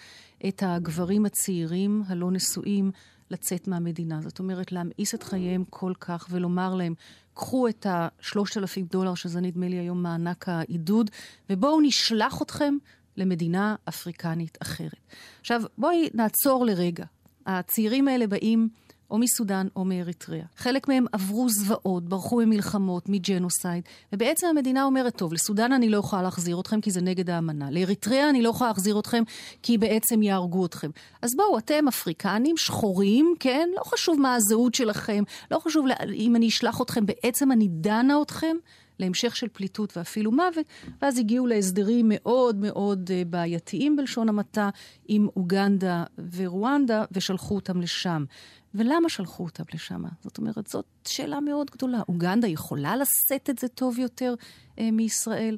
את 0.49 0.63
הגברים 0.67 1.27
הצעירים 1.27 2.03
הלא 2.07 2.31
נשואים 2.31 2.91
לצאת 3.31 3.69
מהמדינה. 3.69 4.21
זאת 4.23 4.39
אומרת, 4.39 4.73
להמאיס 4.73 5.15
את 5.15 5.23
חייהם 5.23 5.65
כל 5.71 5.93
כך 6.01 6.27
ולומר 6.31 6.75
להם, 6.75 6.95
קחו 7.35 7.69
את 7.69 7.87
ה-3,000 7.87 8.91
דולר, 8.91 9.15
שזה 9.15 9.41
נדמה 9.41 9.69
לי 9.69 9.77
היום 9.77 10.03
מענק 10.03 10.49
העידוד, 10.49 11.11
ובואו 11.51 11.81
נשלח 11.81 12.43
אתכם 12.43 12.75
למדינה 13.17 13.75
אפריקנית 13.89 14.59
אחרת. 14.63 15.07
עכשיו, 15.41 15.63
בואי 15.79 16.09
נעצור 16.15 16.67
לרגע. 16.67 17.05
הצעירים 17.47 18.09
האלה 18.09 18.27
באים 18.27 18.69
או 19.13 19.19
מסודאן 19.19 19.67
או 19.77 19.85
מאריתריאה. 19.85 20.45
חלק 20.57 20.89
מהם 20.89 21.07
עברו 21.13 21.49
זוועות, 21.49 22.05
ברחו 22.05 22.37
ממלחמות, 22.37 23.09
מג'נוסייד, 23.09 23.85
ובעצם 24.13 24.47
המדינה 24.47 24.85
אומרת, 24.85 25.17
טוב, 25.17 25.33
לסודאן 25.33 25.73
אני 25.73 25.89
לא 25.89 25.97
יכולה 25.97 26.23
להחזיר 26.23 26.61
אתכם 26.61 26.81
כי 26.81 26.91
זה 26.91 27.01
נגד 27.01 27.31
האמנה. 27.31 27.71
לאריתריאה 27.71 28.31
אני 28.31 28.43
לא 28.43 28.49
יכולה 28.49 28.71
להחזיר 28.71 28.99
אתכם 28.99 29.23
כי 29.63 29.79
בעצם 29.79 30.23
יהרגו 30.23 30.67
אתכם. 30.67 30.91
אז 31.23 31.31
בואו, 31.37 31.59
אתם 31.59 31.89
אפריקנים, 31.89 32.57
שחורים, 32.57 33.35
כן? 33.41 33.69
לא 33.77 33.83
חשוב 33.85 34.21
מה 34.21 34.35
הזהות 34.35 34.75
שלכם, 34.75 35.23
לא 35.51 35.59
חשוב 35.59 35.87
אם 36.15 36.37
אני 36.37 36.49
אשלח 36.49 36.83
אתכם, 36.83 37.07
בעצם 37.07 37.53
אני 37.53 37.69
דנה 37.71 38.23
אתכם. 38.23 38.57
להמשך 38.99 39.37
של 39.37 39.49
פליטות 39.53 39.97
ואפילו 39.97 40.33
מוות, 40.33 40.67
ואז 41.03 41.19
הגיעו 41.19 41.47
להסדרים 41.47 42.07
מאוד 42.09 42.57
מאוד 42.57 43.11
אה, 43.15 43.23
בעייתיים 43.27 43.97
בלשון 43.97 44.29
המעטה 44.29 44.71
עם 45.09 45.29
אוגנדה 45.37 46.05
ורואנדה, 46.37 47.05
ושלחו 47.13 47.55
אותם 47.55 47.81
לשם. 47.81 48.25
ולמה 48.75 49.09
שלחו 49.09 49.45
אותם 49.45 49.65
לשם? 49.75 50.03
זאת 50.23 50.39
אומרת, 50.39 50.67
זאת 50.67 50.87
שאלה 51.09 51.41
מאוד 51.41 51.71
גדולה. 51.71 52.01
אוגנדה 52.09 52.49
יכולה 52.49 52.97
לשאת 52.97 53.51
את 53.51 53.59
זה 53.59 53.69
טוב 53.69 53.99
יותר 53.99 54.35
אה, 54.79 54.91
מישראל? 54.91 55.57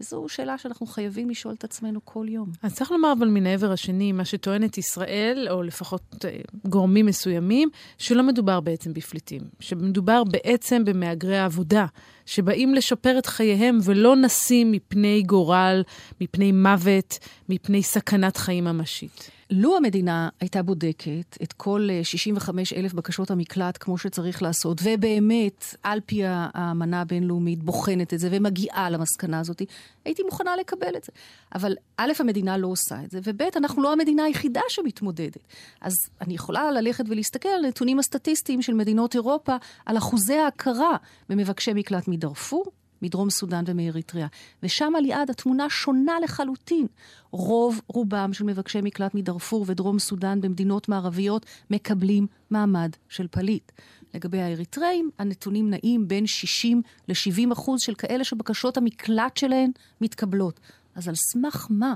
וזו 0.00 0.28
שאלה 0.28 0.58
שאנחנו 0.58 0.86
חייבים 0.86 1.30
לשאול 1.30 1.54
את 1.54 1.64
עצמנו 1.64 2.00
כל 2.04 2.26
יום. 2.28 2.52
אז 2.62 2.74
צריך 2.74 2.90
לומר, 2.90 3.12
אבל 3.12 3.28
מן 3.28 3.46
העבר 3.46 3.72
השני, 3.72 4.12
מה 4.12 4.24
שטוענת 4.24 4.78
ישראל, 4.78 5.46
או 5.50 5.62
לפחות 5.62 6.24
אה, 6.24 6.40
גורמים 6.68 7.06
מסוימים, 7.06 7.68
שלא 7.98 8.22
מדובר 8.22 8.60
בעצם 8.60 8.92
בפליטים, 8.92 9.42
שמדובר 9.60 10.24
בעצם 10.24 10.84
במהגרי 10.84 11.38
העבודה, 11.38 11.86
שבאים 12.26 12.74
לשפר 12.74 13.18
את 13.18 13.26
חייהם 13.26 13.78
ולא 13.84 14.16
נסים 14.16 14.72
מפני 14.72 15.22
גורל, 15.22 15.82
מפני 16.20 16.52
מוות, 16.52 17.18
מפני 17.48 17.82
סכנת 17.82 18.36
חיים 18.36 18.64
ממשית. 18.64 19.30
לו 19.50 19.76
המדינה 19.76 20.28
הייתה 20.40 20.62
בודקת 20.62 21.36
את 21.42 21.52
כל 21.52 21.88
65 22.02 22.72
אה, 22.72 22.78
אלף 22.78 22.92
בקשות 22.92 23.30
המקלט 23.30 23.78
כמו 23.80 23.98
שצריך 23.98 24.42
לעשות, 24.42 24.80
ובאמת, 24.84 25.64
על 25.82 26.00
פי 26.06 26.20
האמנה 26.24 27.00
הבינלאומית, 27.00 27.62
בוחנת 27.62 28.14
את 28.14 28.18
זה 28.18 28.28
ומגיעה 28.30 28.90
למסקנה 28.90 29.40
הזאת, 29.40 29.62
הייתי 30.04 30.22
מוכנה 30.22 30.56
לקבל 30.56 30.96
את 30.96 31.04
זה. 31.04 31.12
אבל 31.54 31.74
א', 31.96 32.12
המדינה 32.18 32.56
לא 32.56 32.66
עושה 32.66 33.04
את 33.04 33.10
זה, 33.10 33.20
וב', 33.24 33.42
אנחנו 33.56 33.82
לא 33.82 33.92
המדינה 33.92 34.24
היחידה 34.24 34.60
שמתמודדת. 34.68 35.46
אז 35.80 35.94
אני 36.20 36.34
יכולה 36.34 36.70
ללכת 36.70 37.04
ולהסתכל 37.08 37.48
על 37.48 37.66
נתונים 37.66 37.98
הסטטיסטיים 37.98 38.62
של 38.62 38.74
מדינות 38.74 39.14
אירופה, 39.14 39.56
על 39.86 39.98
אחוזי 39.98 40.34
ההכרה 40.34 40.96
במבקשי 41.28 41.72
מקלט 41.74 42.08
מדארפור, 42.08 42.64
מדרום 43.02 43.30
סודאן 43.30 43.64
ומאריתריאה. 43.66 44.26
ושם 44.62 44.92
על 44.96 45.04
יעד 45.04 45.30
התמונה 45.30 45.70
שונה 45.70 46.20
לחלוטין. 46.24 46.86
רוב 47.30 47.80
רובם 47.86 48.32
של 48.32 48.44
מבקשי 48.44 48.80
מקלט 48.80 49.14
מדארפור 49.14 49.64
ודרום 49.68 49.98
סודאן 49.98 50.40
במדינות 50.40 50.88
מערביות 50.88 51.46
מקבלים 51.70 52.26
מעמד 52.50 52.90
של 53.08 53.26
פליט. 53.28 53.72
לגבי 54.14 54.40
האריתראים, 54.40 55.10
הנתונים 55.18 55.70
נעים 55.70 56.08
בין 56.08 56.26
60 56.26 56.82
ל-70 57.08 57.52
אחוז 57.52 57.80
של 57.80 57.94
כאלה 57.94 58.24
שבקשות 58.24 58.76
המקלט 58.76 59.36
שלהן 59.36 59.70
מתקבלות. 60.00 60.60
אז 60.94 61.08
על 61.08 61.14
סמך 61.14 61.66
מה 61.70 61.94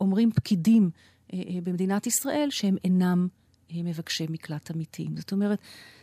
אומרים 0.00 0.30
פקידים 0.30 0.90
אה, 1.32 1.38
אה, 1.38 1.60
במדינת 1.62 2.06
ישראל 2.06 2.48
שהם 2.50 2.76
אינם 2.84 3.28
אה, 3.70 3.82
מבקשי 3.82 4.26
מקלט 4.30 4.70
אמיתיים? 4.70 5.16
זאת 5.16 5.32
אומרת, 5.32 5.58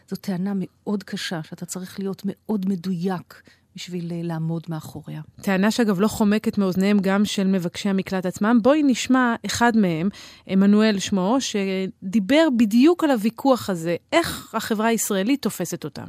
זו 0.10 0.16
טענה 0.16 0.54
מאוד 0.56 1.04
קשה, 1.04 1.44
שאתה 1.44 1.66
צריך 1.66 2.00
להיות 2.00 2.22
מאוד 2.26 2.70
מדויק 2.70 3.42
בשביל 3.76 4.12
אה, 4.12 4.20
לעמוד 4.24 4.64
מאחוריה. 4.70 5.22
טענה 5.42 5.72
שאגב 5.72 6.00
לא 6.00 6.08
חומקת 6.08 6.58
מאוזניהם 6.58 7.00
גם 7.02 7.26
של 7.26 7.48
מבקשי 7.48 7.90
המקלט 7.90 8.26
עצמם. 8.26 8.60
בואי 8.62 8.84
נשמע 8.84 9.36
אחד 9.46 9.78
מהם, 9.78 10.10
עמנואל 10.48 11.00
שמו, 11.00 11.38
שדיבר 11.40 12.48
בדיוק 12.58 13.04
על 13.04 13.12
הוויכוח 13.12 13.70
הזה, 13.70 13.96
איך 14.14 14.56
החברה 14.56 14.88
הישראלית 14.88 15.42
תופסת 15.42 15.84
אותם. 15.84 16.06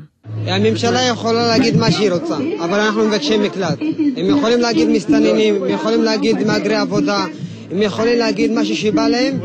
הממשלה 0.47 1.03
יכולה 1.03 1.47
להגיד 1.47 1.77
מה 1.77 1.91
שהיא 1.91 2.11
רוצה, 2.11 2.37
אבל 2.65 2.81
אנחנו 2.81 3.09
מבקשי 3.09 3.39
מקלט. 3.39 3.79
הם 4.17 4.37
יכולים 4.37 4.61
להגיד 4.61 4.89
מסתננים, 4.89 5.55
הם 5.55 5.71
יכולים 5.71 6.03
להגיד 6.03 6.47
מהגרי 6.47 6.77
עבודה, 6.77 7.25
הם 7.71 7.83
יכולים 7.83 8.19
להגיד 8.19 8.51
משהו 8.53 8.77
שבא 8.77 9.09
להם, 9.09 9.39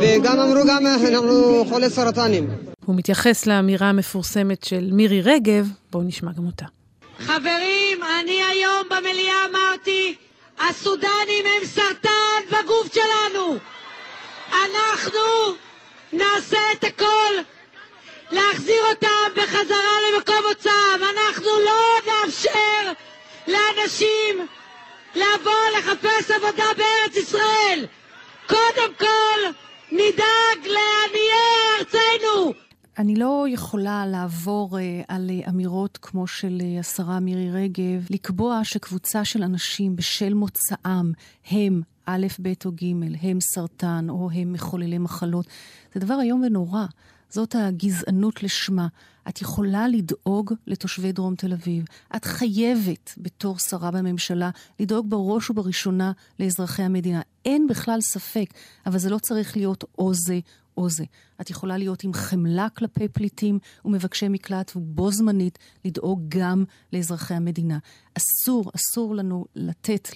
וגם 0.00 0.38
אמרו 0.38 0.60
גם 0.68 0.86
אנחנו 0.86 1.64
חולי 1.68 1.90
סרטנים. 1.90 2.48
הוא 2.84 2.96
מתייחס 2.96 3.46
לאמירה 3.46 3.88
המפורסמת 3.88 4.64
של 4.64 4.90
מירי 4.92 5.20
רגב, 5.20 5.68
בואו 5.92 6.02
נשמע 6.02 6.32
גם 6.32 6.46
אותה. 6.46 6.66
חברים, 7.26 8.02
אני 8.02 8.44
היום 8.44 8.88
במליאה 8.88 9.44
אמרתי, 9.44 10.14
הסודנים 10.58 11.46
הם 11.46 11.64
סרטן 11.64 12.40
בגוף 12.50 12.94
שלנו. 12.94 13.56
אנחנו 14.52 15.54
נעשה 16.12 16.58
את 16.72 16.84
הכל 16.84 17.34
להחזיר 18.30 18.84
אותם 18.90 19.32
בחזרה 19.36 19.96
למקום 20.08 20.44
מוצאם. 20.48 21.04
אנחנו 21.14 21.50
לא 21.64 21.98
נאפשר 22.06 22.92
לאנשים 23.46 24.46
לבוא 25.14 25.78
לחפש 25.78 26.30
עבודה 26.30 26.66
בארץ 26.76 27.16
ישראל. 27.16 27.86
קודם 28.46 28.94
כל, 28.98 29.40
נדאג 29.92 30.66
לעניי 30.66 31.32
ארצנו. 31.78 32.54
אני 33.02 33.16
לא 33.16 33.46
יכולה 33.48 34.06
לעבור 34.06 34.78
uh, 34.78 35.04
על 35.08 35.30
uh, 35.30 35.48
אמירות 35.48 35.98
כמו 36.02 36.26
של 36.26 36.60
uh, 36.60 36.80
השרה 36.80 37.20
מירי 37.20 37.50
רגב, 37.50 38.06
לקבוע 38.10 38.60
שקבוצה 38.64 39.24
של 39.24 39.42
אנשים 39.42 39.96
בשל 39.96 40.34
מוצאם 40.34 41.12
הם 41.50 41.82
א', 42.06 42.26
ב' 42.42 42.52
או 42.64 42.72
ג', 42.72 42.84
הם 43.20 43.38
סרטן 43.40 44.06
או 44.08 44.30
הם 44.34 44.52
מחוללי 44.52 44.98
מחלות. 44.98 45.46
זה 45.94 46.00
דבר 46.00 46.20
איום 46.20 46.42
ונורא. 46.46 46.84
זאת 47.30 47.54
הגזענות 47.58 48.42
לשמה. 48.42 48.86
את 49.28 49.42
יכולה 49.42 49.88
לדאוג 49.88 50.52
לתושבי 50.66 51.12
דרום 51.12 51.34
תל 51.34 51.52
אביב. 51.52 51.84
את 52.16 52.24
חייבת, 52.24 53.14
בתור 53.18 53.58
שרה 53.58 53.90
בממשלה, 53.90 54.50
לדאוג 54.80 55.10
בראש 55.10 55.50
ובראשונה 55.50 56.12
לאזרחי 56.40 56.82
המדינה. 56.82 57.20
אין 57.44 57.66
בכלל 57.66 58.00
ספק, 58.00 58.46
אבל 58.86 58.98
זה 58.98 59.10
לא 59.10 59.18
צריך 59.18 59.56
להיות 59.56 59.84
או 59.98 60.14
זה 60.14 60.40
או 60.76 60.90
זה. 60.90 61.04
את 61.42 61.50
יכולה 61.50 61.76
להיות 61.76 62.04
עם 62.04 62.12
חמלה 62.12 62.68
כלפי 62.68 63.08
פליטים 63.08 63.58
ומבקשי 63.84 64.28
מקלט, 64.28 64.72
ובו 64.76 65.10
זמנית 65.10 65.58
לדאוג 65.84 66.20
גם 66.28 66.64
לאזרחי 66.92 67.34
המדינה. 67.34 67.78
אסור, 68.14 68.70
אסור 68.76 69.14
לנו 69.14 69.44
לתת 69.54 70.08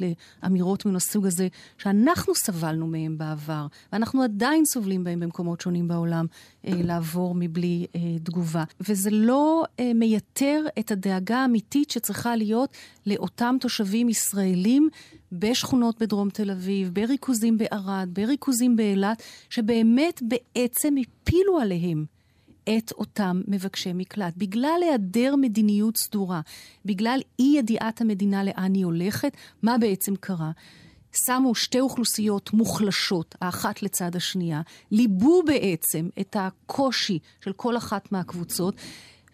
לאמירות 0.43 0.87
מן 0.87 0.97
הסוג 0.97 1.27
הזה, 1.27 1.49
שאנחנו 1.79 2.35
סבלנו 2.35 2.87
מהם 2.87 3.19
בעבר, 3.19 3.67
ואנחנו 3.93 4.23
עדיין 4.23 4.65
סובלים 4.65 5.05
בהם 5.05 5.21
במקומות 5.21 5.61
שונים 5.61 5.89
בעולם, 5.89 6.27
אה, 6.67 6.73
לעבור 6.75 7.35
מבלי 7.35 7.87
אה, 7.95 8.01
תגובה. 8.25 8.65
וזה 8.81 9.11
לא 9.11 9.65
אה, 9.81 9.93
מייתר 9.95 10.65
את 10.79 10.91
הדאגה 10.91 11.39
האמיתית 11.39 11.91
שצריכה 11.91 12.37
להיות 12.37 12.77
לאותם 13.07 13.57
תושבים 13.61 14.09
ישראלים 14.09 14.89
בשכונות 15.33 16.03
בדרום 16.03 16.31
תל 16.31 16.51
אביב, 16.51 16.91
בריכוזים 16.93 17.59
בערד, 17.59 18.09
בריכוזים 18.13 18.77
באילת, 18.77 19.23
שבאמת 19.51 20.23
בעצם 20.23 20.95
הפילו 21.23 21.59
עליהם 21.61 22.05
את 22.69 22.93
אותם 22.93 23.43
מבקשי 23.49 23.93
מקלט. 23.95 24.35
בגלל 24.37 24.81
היעדר 24.83 25.37
מדיניות 25.37 25.97
סדורה, 25.97 26.41
בגלל 26.85 27.21
אי 27.39 27.55
ידיעת 27.59 28.01
המדינה 28.01 28.45
לאן 28.45 28.75
היא 28.75 28.85
הולכת, 28.85 29.37
מה 29.63 29.79
בעצם 29.79 30.17
קרה? 30.17 30.51
שמו 31.27 31.55
שתי 31.55 31.81
אוכלוסיות 31.81 32.53
מוחלשות, 32.53 33.35
האחת 33.41 33.83
לצד 33.83 34.17
השנייה, 34.17 34.61
ליבו 34.91 35.43
בעצם 35.43 36.09
את 36.21 36.37
הקושי 36.39 37.19
של 37.41 37.53
כל 37.53 37.77
אחת 37.77 38.13
מהקבוצות, 38.13 38.75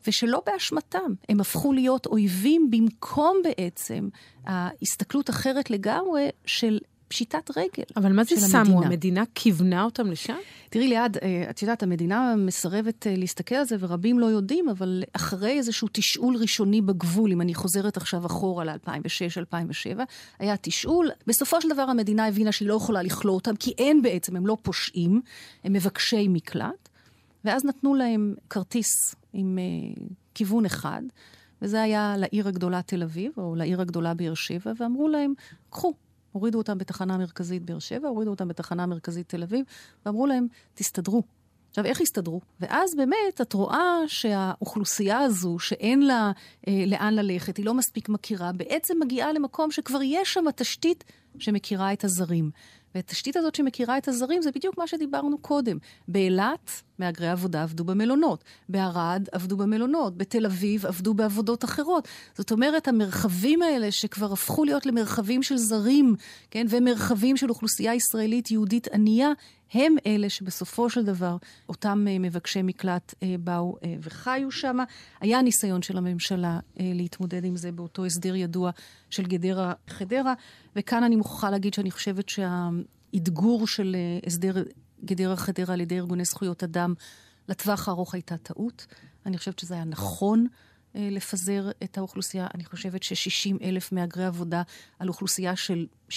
ושלא 0.07 0.43
באשמתם. 0.47 1.13
הם 1.29 1.41
הפכו 1.41 1.73
להיות 1.73 2.07
אויבים 2.07 2.71
במקום 2.71 3.37
בעצם 3.45 4.09
ההסתכלות 4.47 5.31
אחרת 5.31 5.71
לגמרי 5.71 6.29
של 6.47 6.79
פשיטת 7.13 7.51
רגל 7.57 7.85
אבל 7.97 8.13
מה 8.13 8.25
זה 8.25 8.37
שמו? 8.37 8.59
המדינה. 8.59 8.87
המדינה 8.87 9.25
כיוונה 9.35 9.85
אותם 9.85 10.11
לשם? 10.11 10.37
תראי 10.71 10.89
ליד, 10.89 11.17
אה, 11.17 11.47
את 11.51 11.63
יודעת, 11.63 11.83
המדינה 11.83 12.35
מסרבת 12.37 13.07
אה, 13.07 13.17
להסתכל 13.17 13.55
על 13.55 13.65
זה, 13.65 13.77
ורבים 13.81 14.19
לא 14.19 14.27
יודעים, 14.27 14.69
אבל 14.69 15.03
אחרי 15.13 15.59
איזשהו 15.59 15.89
תשאול 15.93 16.37
ראשוני 16.37 16.81
בגבול, 16.81 17.33
אם 17.33 17.41
אני 17.41 17.55
חוזרת 17.55 17.97
עכשיו 17.97 18.27
אחורה 18.27 18.65
ל-2006-2007, 18.65 20.01
היה 20.39 20.57
תשאול. 20.57 21.11
בסופו 21.27 21.61
של 21.61 21.69
דבר 21.69 21.83
המדינה 21.83 22.29
הבינה 22.29 22.53
שהיא 22.53 22.69
לא 22.69 22.75
יכולה 22.75 23.03
לכלוא 23.03 23.35
אותם, 23.35 23.57
כי 23.57 23.73
אין 23.79 24.03
בעצם, 24.03 24.37
הם 24.37 24.47
לא 24.47 24.57
פושעים, 24.63 25.21
הם 25.65 25.73
מבקשי 25.73 26.29
מקלט, 26.29 26.89
ואז 27.45 27.65
נתנו 27.65 27.95
להם 27.95 28.35
כרטיס 28.51 29.15
עם 29.33 29.59
uh, 29.59 30.01
כיוון 30.35 30.65
אחד, 30.65 31.03
וזה 31.63 31.83
היה 31.83 32.15
לעיר 32.19 32.49
הגדולה 32.49 32.83
תל 32.83 33.03
אביב, 33.03 33.33
או 33.37 33.55
לעיר 33.55 33.81
הגדולה 33.81 34.15
באר 34.15 34.35
שבע, 34.35 34.73
ואמרו 34.81 35.09
להם, 35.09 35.35
קחו, 35.71 35.93
הורידו 36.33 36.59
אותם 36.59 36.79
בתחנה 36.79 37.19
מרכזית 37.19 37.65
באר 37.65 37.79
שבע, 37.79 38.09
הורידו 38.09 38.31
אותם 38.31 38.49
בתחנה 38.49 38.87
מרכזית 38.87 39.29
תל 39.29 39.43
אביב, 39.43 39.65
ואמרו 40.07 40.27
להם, 40.27 40.47
תסתדרו. 40.75 41.23
עכשיו, 41.71 41.85
איך 41.85 42.01
הסתדרו? 42.01 42.41
ואז 42.61 42.95
באמת 42.97 43.41
את 43.43 43.53
רואה 43.53 43.97
שהאוכלוסייה 44.07 45.19
הזו, 45.19 45.59
שאין 45.59 46.07
לה 46.07 46.33
אה, 46.69 46.85
לאן 46.87 47.15
ללכת, 47.15 47.57
היא 47.57 47.67
לא 47.67 47.75
מספיק 47.75 48.09
מכירה, 48.09 48.53
בעצם 48.53 48.97
מגיעה 49.01 49.33
למקום 49.33 49.71
שכבר 49.71 49.99
יש 50.03 50.35
שם 50.35 50.45
תשתית 50.57 51.05
שמכירה 51.39 51.93
את 51.93 52.05
הזרים. 52.05 52.51
והתשתית 52.95 53.37
הזאת 53.37 53.55
שמכירה 53.55 53.99
את 53.99 54.09
הזרים 54.09 54.43
זה 54.43 54.51
בדיוק 54.55 54.79
מה 54.79 54.87
שדיברנו 54.87 55.39
קודם. 55.39 55.79
באילת, 56.09 56.83
מהגרי 56.99 57.29
עבודה 57.29 57.63
עבדו 57.63 57.85
במלונות. 57.85 58.45
בערד 58.69 59.29
עבדו 59.33 59.57
במלונות. 59.57 60.17
בתל 60.17 60.47
אביב 60.47 60.87
עבדו 60.87 61.15
בעבודות 61.15 61.65
אחרות. 61.65 62.09
זאת 62.35 62.53
אומרת, 62.53 62.89
המרחבים 62.89 63.63
האלה 63.63 63.91
שכבר 63.91 64.33
הפכו 64.33 64.65
להיות 64.65 64.87
למרחבים 64.87 65.43
של 65.43 65.57
זרים, 65.57 66.15
כן, 66.51 66.67
ומרחבים 66.71 67.37
של 67.37 67.51
אוכלוסייה 67.51 67.95
ישראלית 67.95 68.51
יהודית 68.51 68.89
ענייה, 68.89 69.33
הם 69.75 69.97
אלה 70.07 70.29
שבסופו 70.29 70.91
של 70.91 71.05
דבר, 71.05 71.37
אותם 71.69 72.07
uh, 72.07 72.19
מבקשי 72.21 72.63
מקלט 72.63 73.15
uh, 73.15 73.25
באו 73.41 73.77
uh, 73.77 73.87
וחיו 74.03 74.51
שם. 74.51 74.79
היה 75.21 75.43
ניסיון 75.43 75.83
של 75.83 75.99
הממשלה 75.99 76.59
להתמודד 76.77 77.45
עם 77.45 77.57
זה 77.57 77.73
באותו 77.73 78.05
הסדר 78.05 78.35
ידוע 78.35 78.71
של 79.11 79.23
גדרה-חדרה, 79.23 80.35
וכאן 80.77 81.03
אני 81.03 81.17
מוכרחה 81.23 81.51
להגיד 81.51 81.75
שאני 81.75 81.91
חושבת 81.91 82.29
שהאתגור 82.29 83.67
של 83.67 83.97
uh, 84.23 84.27
הסדר 84.27 84.63
גדרה-חדרה 85.05 85.75
על 85.75 85.81
ידי 85.81 85.99
ארגוני 85.99 86.25
זכויות 86.25 86.63
אדם 86.63 86.95
לטווח 87.49 87.89
הארוך 87.89 88.15
הייתה 88.15 88.37
טעות. 88.37 88.87
אני 89.27 89.39
חושבת 89.39 89.59
שזה 89.59 89.75
היה 89.75 89.85
נכון. 89.85 90.47
אה, 90.97 91.09
לפזר 91.11 91.71
את 91.85 91.99
האוכלוסייה. 91.99 92.47
אני 92.55 92.65
חושבת 92.65 93.03
ש-60 93.03 93.65
אלף 93.65 93.93
מהגרי 93.93 94.25
עבודה 94.25 94.63
על 94.99 95.09
אוכלוסייה 95.09 95.57
של 95.57 95.87
7.5 96.11 96.15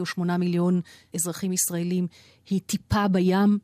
או 0.00 0.06
8 0.06 0.36
מיליון 0.36 0.80
אזרחים 1.14 1.52
ישראלים 1.52 2.06
היא 2.50 2.60
טיפה 2.66 3.08
בים. 3.08 3.58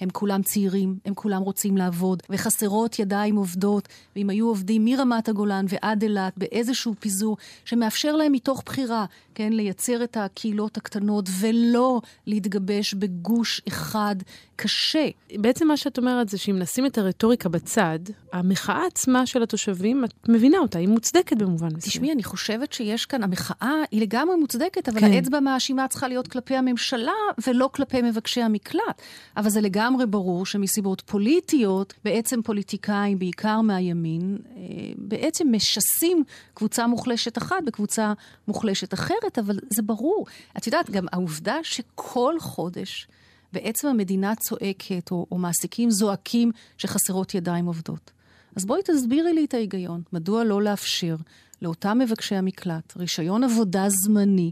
הם 0.00 0.10
כולם 0.10 0.42
צעירים, 0.42 0.98
הם 1.04 1.14
כולם 1.14 1.42
רוצים 1.42 1.76
לעבוד, 1.76 2.22
וחסרות 2.30 2.98
ידיים 2.98 3.36
עובדות, 3.36 3.88
ואם 4.16 4.30
היו 4.30 4.48
עובדים 4.48 4.84
מרמת 4.84 5.28
הגולן 5.28 5.64
ועד 5.68 6.02
אילת 6.02 6.32
באיזשהו 6.36 6.94
פיזור 7.00 7.36
שמאפשר 7.64 8.16
להם 8.16 8.32
מתוך 8.32 8.62
בחירה, 8.66 9.04
כן, 9.34 9.52
לייצר 9.52 10.04
את 10.04 10.16
הקהילות 10.16 10.76
הקטנות 10.76 11.28
ולא 11.40 12.00
להתגבש 12.26 12.94
בגוש 12.94 13.62
אחד 13.68 14.16
קשה. 14.56 15.08
בעצם 15.38 15.68
מה 15.68 15.76
שאת 15.76 15.98
אומרת 15.98 16.28
זה 16.28 16.38
שאם 16.38 16.58
נשים 16.58 16.86
את 16.86 16.98
הרטוריקה 16.98 17.48
בצד, 17.48 17.98
המחאה 18.32 18.86
עצמה 18.86 19.26
של 19.26 19.42
התושבים, 19.42 20.04
את 20.04 20.28
מבינה 20.28 20.58
אותה, 20.58 20.78
היא 20.78 20.88
מוצדקת 20.88 21.36
במובן 21.36 21.66
מסוים. 21.66 21.80
תשמעי, 21.80 22.12
אני 22.12 22.24
חושבת 22.24 22.72
שיש 22.72 23.06
כאן, 23.06 23.22
המחאה 23.22 23.74
היא 23.90 24.00
לגמרי 24.00 24.36
מוצדקת, 24.36 24.88
אבל 24.88 25.00
כן. 25.00 25.12
האצבע 25.12 25.36
המאשימה 25.36 25.88
צריכה 25.88 26.08
להיות 26.08 26.28
כלפי 26.28 26.56
הממשלה 26.56 27.12
ולא 27.46 27.70
כלפי 27.72 28.02
מבקשי 28.02 28.42
המקלט. 28.42 29.02
אבל 29.36 29.50
זה 29.50 29.60
לגמרי 29.60 29.89
ברור 30.06 30.46
שמסיבות 30.46 31.00
פוליטיות, 31.00 31.94
בעצם 32.04 32.42
פוליטיקאים, 32.42 33.18
בעיקר 33.18 33.60
מהימין, 33.60 34.38
אה, 34.56 34.62
בעצם 34.96 35.48
משסים 35.52 36.24
קבוצה 36.54 36.86
מוחלשת 36.86 37.38
אחת 37.38 37.56
בקבוצה 37.66 38.12
מוחלשת 38.48 38.94
אחרת, 38.94 39.38
אבל 39.38 39.58
זה 39.70 39.82
ברור. 39.82 40.26
את 40.56 40.66
יודעת, 40.66 40.90
גם 40.90 41.06
העובדה 41.12 41.56
שכל 41.62 42.34
חודש 42.40 43.08
בעצם 43.52 43.88
המדינה 43.88 44.34
צועקת, 44.34 45.10
או, 45.10 45.26
או 45.32 45.38
מעסיקים 45.38 45.90
זועקים 45.90 46.52
שחסרות 46.78 47.34
ידיים 47.34 47.66
עובדות. 47.66 48.10
אז 48.56 48.64
בואי 48.64 48.80
תסבירי 48.84 49.32
לי 49.32 49.44
את 49.44 49.54
ההיגיון. 49.54 50.02
מדוע 50.12 50.44
לא 50.44 50.62
לאפשר 50.62 51.16
לאותם 51.62 51.98
מבקשי 51.98 52.34
המקלט 52.34 52.96
רישיון 52.96 53.44
עבודה 53.44 53.86
זמני 53.88 54.50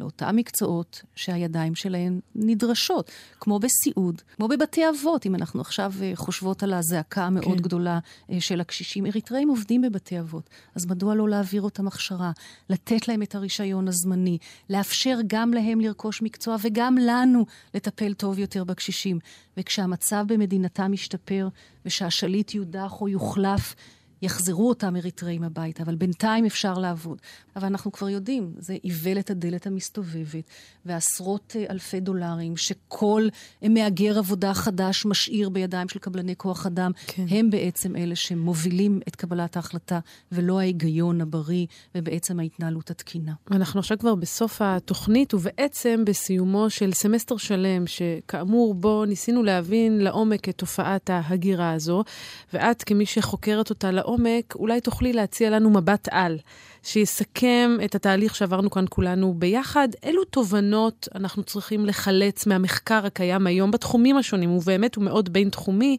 לאותם 0.00 0.36
מקצועות 0.36 1.02
שהידיים 1.14 1.74
שלהן 1.74 2.20
נדרשות, 2.34 3.10
כמו 3.40 3.58
בסיעוד, 3.58 4.22
כמו 4.36 4.48
בבתי 4.48 4.88
אבות, 4.88 5.26
אם 5.26 5.34
אנחנו 5.34 5.60
עכשיו 5.60 5.92
אה, 6.02 6.12
חושבות 6.14 6.62
על 6.62 6.74
הזעקה 6.74 7.24
המאוד 7.24 7.56
כן. 7.56 7.62
גדולה 7.62 7.98
אה, 8.30 8.40
של 8.40 8.60
הקשישים. 8.60 9.06
אריתראים 9.06 9.48
עובדים 9.48 9.82
בבתי 9.82 10.20
אבות, 10.20 10.50
אז 10.74 10.86
מדוע 10.86 11.14
לא 11.14 11.28
להעביר 11.28 11.62
אותם 11.62 11.86
הכשרה, 11.86 12.32
לתת 12.70 13.08
להם 13.08 13.22
את 13.22 13.34
הרישיון 13.34 13.88
הזמני, 13.88 14.38
לאפשר 14.70 15.18
גם 15.26 15.52
להם 15.52 15.80
לרכוש 15.80 16.22
מקצוע 16.22 16.56
וגם 16.62 16.98
לנו 16.98 17.46
לטפל 17.74 18.14
טוב 18.14 18.38
יותר 18.38 18.64
בקשישים. 18.64 19.18
וכשהמצב 19.58 20.24
במדינתם 20.28 20.92
משתפר 20.92 21.48
ושהשליט 21.86 22.54
יודח 22.54 23.00
או 23.00 23.08
יוחלף, 23.08 23.74
יחזרו 24.22 24.68
אותם 24.68 24.96
אריתראים 24.96 25.42
הביתה, 25.42 25.82
אבל 25.82 25.94
בינתיים 25.94 26.44
אפשר 26.44 26.74
לעבוד. 26.74 27.18
אבל 27.56 27.66
אנחנו 27.66 27.92
כבר 27.92 28.08
יודעים, 28.08 28.52
זה 28.58 28.76
איוולת 28.84 29.30
הדלת 29.30 29.66
המסתובבת, 29.66 30.44
ועשרות 30.86 31.56
אה, 31.58 31.64
אלפי 31.70 32.00
דולרים 32.00 32.56
שכל 32.56 33.28
מהגר 33.62 34.18
עבודה 34.18 34.54
חדש 34.54 35.06
משאיר 35.06 35.48
בידיים 35.48 35.88
של 35.88 35.98
קבלני 35.98 36.36
כוח 36.36 36.66
אדם, 36.66 36.90
כן. 37.06 37.24
הם 37.30 37.50
בעצם 37.50 37.96
אלה 37.96 38.16
שמובילים 38.16 39.00
את 39.08 39.16
קבלת 39.16 39.56
ההחלטה, 39.56 39.98
ולא 40.32 40.58
ההיגיון 40.58 41.20
הבריא, 41.20 41.66
ובעצם 41.94 42.40
ההתנהלות 42.40 42.90
התקינה. 42.90 43.32
אנחנו 43.50 43.80
עכשיו 43.80 43.98
כבר 43.98 44.14
בסוף 44.14 44.62
התוכנית, 44.62 45.34
ובעצם 45.34 46.04
בסיומו 46.06 46.70
של 46.70 46.92
סמסטר 46.92 47.36
שלם, 47.36 47.86
שכאמור, 47.86 48.74
בו 48.74 49.04
ניסינו 49.04 49.42
להבין 49.42 49.98
לעומק 50.00 50.48
את 50.48 50.58
תופעת 50.58 51.10
ההגירה 51.10 51.72
הזו, 51.72 52.04
ואת, 52.52 52.82
כמי 52.82 53.06
שחוקרת 53.06 53.70
אותה 53.70 53.90
לעומק, 53.90 54.07
אולי 54.54 54.80
תוכלי 54.80 55.12
להציע 55.12 55.50
לנו 55.50 55.70
מבט 55.70 56.08
על, 56.10 56.38
שיסכם 56.82 57.70
את 57.84 57.94
התהליך 57.94 58.34
שעברנו 58.36 58.70
כאן 58.70 58.84
כולנו 58.90 59.34
ביחד. 59.34 59.88
אילו 60.02 60.24
תובנות 60.24 61.08
אנחנו 61.14 61.42
צריכים 61.42 61.86
לחלץ 61.86 62.46
מהמחקר 62.46 63.06
הקיים 63.06 63.46
היום 63.46 63.70
בתחומים 63.70 64.16
השונים, 64.16 64.50
ובאמת 64.50 64.94
הוא 64.94 65.04
מאוד 65.04 65.32
בין-תחומי, 65.32 65.96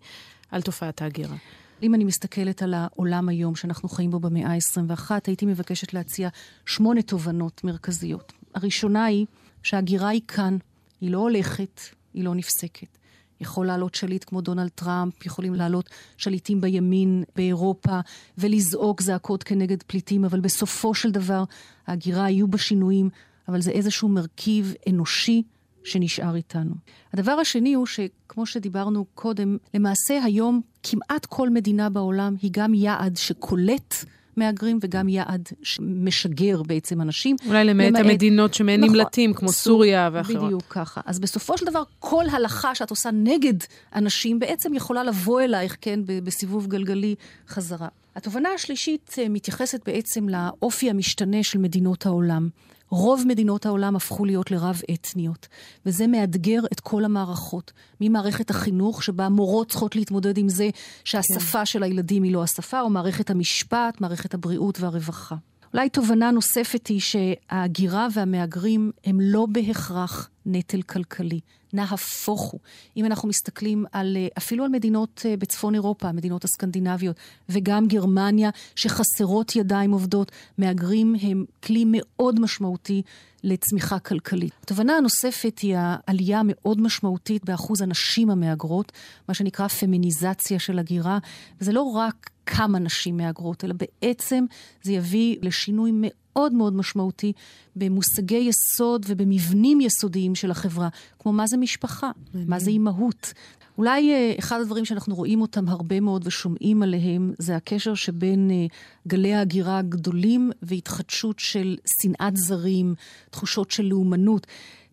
על 0.51 0.61
תופעת 0.61 1.01
ההגירה? 1.01 1.35
אם 1.83 1.95
אני 1.95 2.03
מסתכלת 2.03 2.61
על 2.61 2.73
העולם 2.73 3.29
היום 3.29 3.55
שאנחנו 3.55 3.89
חיים 3.89 4.11
בו 4.11 4.19
במאה 4.19 4.53
ה-21, 4.53 5.11
הייתי 5.27 5.45
מבקשת 5.45 5.93
להציע 5.93 6.29
שמונה 6.65 7.01
תובנות 7.01 7.63
מרכזיות. 7.63 8.33
הראשונה 8.55 9.05
היא 9.05 9.25
שההגירה 9.63 10.09
היא 10.09 10.21
כאן, 10.27 10.57
היא 11.01 11.11
לא 11.11 11.17
הולכת, 11.17 11.81
היא 12.13 12.23
לא 12.23 12.35
נפסקת. 12.35 12.98
יכול 13.41 13.67
לעלות 13.67 13.95
שליט 13.95 14.25
כמו 14.27 14.41
דונלד 14.41 14.69
טראמפ, 14.69 15.25
יכולים 15.25 15.53
לעלות 15.53 15.89
שליטים 16.17 16.61
בימין 16.61 17.23
באירופה 17.35 17.99
ולזעוק 18.37 19.01
זעקות 19.01 19.43
כנגד 19.43 19.83
פליטים, 19.83 20.25
אבל 20.25 20.39
בסופו 20.39 20.93
של 20.93 21.11
דבר 21.11 21.43
ההגירה 21.87 22.29
יהיו 22.29 22.47
בה 22.47 22.57
שינויים, 22.57 23.09
אבל 23.47 23.61
זה 23.61 23.71
איזשהו 23.71 24.09
מרכיב 24.09 24.73
אנושי 24.89 25.43
שנשאר 25.83 26.35
איתנו. 26.35 26.75
הדבר 27.13 27.31
השני 27.31 27.73
הוא 27.73 27.85
שכמו 27.85 28.45
שדיברנו 28.45 29.05
קודם, 29.15 29.57
למעשה 29.73 30.23
היום 30.23 30.61
כמעט 30.83 31.25
כל 31.25 31.49
מדינה 31.49 31.89
בעולם 31.89 32.35
היא 32.41 32.51
גם 32.53 32.73
יעד 32.73 33.17
שקולט 33.17 33.95
מהגרים 34.39 34.79
וגם 34.81 35.09
יעד 35.09 35.49
שמשגר 35.63 36.63
בעצם 36.63 37.01
אנשים. 37.01 37.35
אולי 37.47 37.65
למעט, 37.65 37.95
המדינות 37.95 38.53
שמהן 38.53 38.79
נכון, 38.79 38.95
נמלטים, 38.95 39.33
כמו 39.33 39.51
סור, 39.51 39.63
סוריה 39.63 40.09
ואחרות. 40.13 40.43
בדיוק 40.43 40.63
ככה. 40.69 41.01
אז 41.05 41.19
בסופו 41.19 41.57
של 41.57 41.65
דבר, 41.65 41.83
כל 41.99 42.25
הלכה 42.31 42.75
שאת 42.75 42.89
עושה 42.89 43.09
נגד 43.13 43.53
אנשים 43.95 44.39
בעצם 44.39 44.73
יכולה 44.73 45.03
לבוא 45.03 45.41
אלייך, 45.41 45.77
כן, 45.81 45.99
בסיבוב 46.05 46.67
גלגלי 46.67 47.15
חזרה. 47.47 47.87
התובנה 48.15 48.49
השלישית 48.49 49.15
אה, 49.19 49.29
מתייחסת 49.29 49.81
בעצם 49.85 50.29
לאופי 50.29 50.89
המשתנה 50.89 51.43
של 51.43 51.59
מדינות 51.59 52.05
העולם. 52.05 52.49
רוב 52.89 53.23
מדינות 53.27 53.65
העולם 53.65 53.95
הפכו 53.95 54.25
להיות 54.25 54.51
לרב-אתניות, 54.51 55.47
וזה 55.85 56.07
מאתגר 56.07 56.61
את 56.73 56.79
כל 56.79 57.05
המערכות. 57.05 57.71
ממערכת 58.01 58.49
החינוך, 58.49 59.03
שבה 59.03 59.29
מורות 59.29 59.69
צריכות 59.69 59.95
להתמודד 59.95 60.37
עם 60.37 60.49
זה 60.49 60.69
שהשפה 61.03 61.59
כן. 61.59 61.65
של 61.65 61.83
הילדים 61.83 62.23
היא 62.23 62.33
לא 62.33 62.43
השפה, 62.43 62.81
או 62.81 62.89
מערכת 62.89 63.29
המשפט, 63.29 64.01
מערכת 64.01 64.33
הבריאות 64.33 64.79
והרווחה. 64.79 65.35
אולי 65.73 65.89
תובנה 65.89 66.31
נוספת 66.31 66.87
היא 66.87 66.99
שההגירה 66.99 68.07
והמהגרים 68.13 68.91
הם 69.05 69.19
לא 69.21 69.45
בהכרח 69.51 70.29
נטל 70.45 70.81
כלכלי. 70.81 71.39
נהפוך 71.73 72.41
הוא. 72.41 72.59
אם 72.97 73.05
אנחנו 73.05 73.29
מסתכלים 73.29 73.85
על, 73.91 74.17
אה, 74.17 74.27
אפילו 74.37 74.63
על 74.63 74.69
מדינות 74.69 75.25
אה, 75.25 75.37
בצפון 75.37 75.73
אירופה, 75.73 76.07
המדינות 76.07 76.43
הסקנדינביות, 76.43 77.15
וגם 77.49 77.87
גרמניה, 77.87 78.49
שחסרות 78.75 79.55
ידיים 79.55 79.91
עובדות, 79.91 80.31
מהגרים 80.57 81.15
הם 81.21 81.45
כלי 81.63 81.83
מאוד 81.87 82.39
משמעותי 82.39 83.01
לצמיחה 83.43 83.99
כלכלית. 83.99 84.53
התובנה 84.63 84.93
הנוספת 84.97 85.59
היא 85.59 85.75
העלייה 85.77 86.39
המאוד 86.39 86.81
משמעותית 86.81 87.45
באחוז 87.45 87.81
הנשים 87.81 88.29
המהגרות, 88.29 88.91
מה 89.27 89.33
שנקרא 89.33 89.67
פמיניזציה 89.67 90.59
של 90.59 90.79
הגירה, 90.79 91.17
וזה 91.61 91.71
לא 91.71 91.81
רק 91.81 92.29
כמה 92.45 92.79
נשים 92.79 93.17
מהגרות, 93.17 93.63
אלא 93.63 93.73
בעצם 93.73 94.45
זה 94.83 94.91
יביא 94.91 95.37
לשינוי 95.41 95.91
מאוד 95.93 96.53
מאוד 96.53 96.73
משמעותי 96.73 97.33
במושגי 97.75 98.49
יסוד 98.49 99.05
ובמבנים 99.07 99.81
יסודיים 99.81 100.35
של 100.35 100.51
החברה, 100.51 100.89
כמו 101.19 101.31
מה 101.31 101.47
זה 101.47 101.57
משפחה, 101.57 102.11
מה 102.33 102.59
זה 102.59 102.69
אימהות. 102.69 103.33
אולי 103.79 104.13
אה, 104.13 104.33
אחד 104.39 104.59
הדברים 104.61 104.85
שאנחנו 104.85 105.15
רואים 105.15 105.41
אותם 105.41 105.69
הרבה 105.69 105.99
מאוד 105.99 106.27
ושומעים 106.27 106.83
עליהם, 106.83 107.33
זה 107.37 107.55
הקשר 107.55 107.95
שבין 107.95 108.51
אה, 108.51 108.65
גלי 109.07 109.33
ההגירה 109.33 109.77
הגדולים 109.77 110.51
והתחדשות 110.61 111.39
של 111.39 111.77
שנאת 112.01 112.37
זרים, 112.37 112.95
תחושות 113.29 113.71
של 113.71 113.83
לאומנות. 113.83 114.47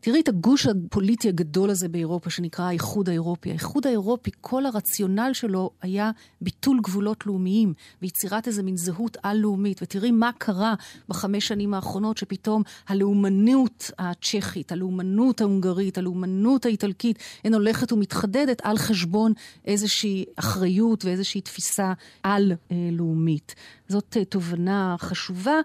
תראי 0.06 0.20
את 0.20 0.28
הגוש 0.28 0.66
הפוליטי 0.66 1.28
הגדול 1.28 1.70
הזה 1.70 1.88
באירופה, 1.88 2.30
שנקרא 2.30 2.64
האיחוד 2.64 3.08
האירופי. 3.08 3.50
האיחוד 3.50 3.86
האירופי, 3.86 4.30
כל 4.40 4.66
הרציונל 4.66 5.30
שלו 5.32 5.70
היה 5.82 6.10
ביטול 6.40 6.80
גבולות 6.82 7.26
לאומיים 7.26 7.74
ויצירת 8.02 8.46
איזה 8.46 8.62
מין 8.62 8.76
זהות 8.76 9.16
על-לאומית. 9.22 9.82
ותראי 9.82 10.10
מה 10.10 10.30
קרה 10.38 10.74
בחמש 11.08 11.48
שנים 11.48 11.74
האחרונות, 11.74 12.16
שפתאום 12.18 12.62
הלאומנות 12.88 13.90
הצ'כית, 13.98 14.72
הלאומנות 14.72 15.40
ההונגרית, 15.40 15.98
הלאומנות 15.98 16.66
האיטלקית, 16.66 17.18
הן 17.44 17.54
הולכת 17.54 17.92
ומתחדדת 17.92 18.60
על 18.64 18.78
חשבון 18.78 19.32
איזושהי 19.64 20.24
אחריות 20.36 21.04
ואיזושהי 21.04 21.40
תפיסה 21.40 21.92
על-לאומית. 22.22 23.54
זאת 23.88 24.16
אה, 24.16 24.24
תובנה 24.24 24.96
חשובה. 24.98 25.60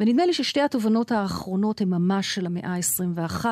ונדמה 0.00 0.26
לי 0.26 0.32
ששתי 0.32 0.60
התובנות 0.60 1.12
האחרונות 1.12 1.80
הן 1.80 1.88
ממש 1.88 2.34
של 2.34 2.46
המאה 2.46 2.74
ה-21. 2.74 3.44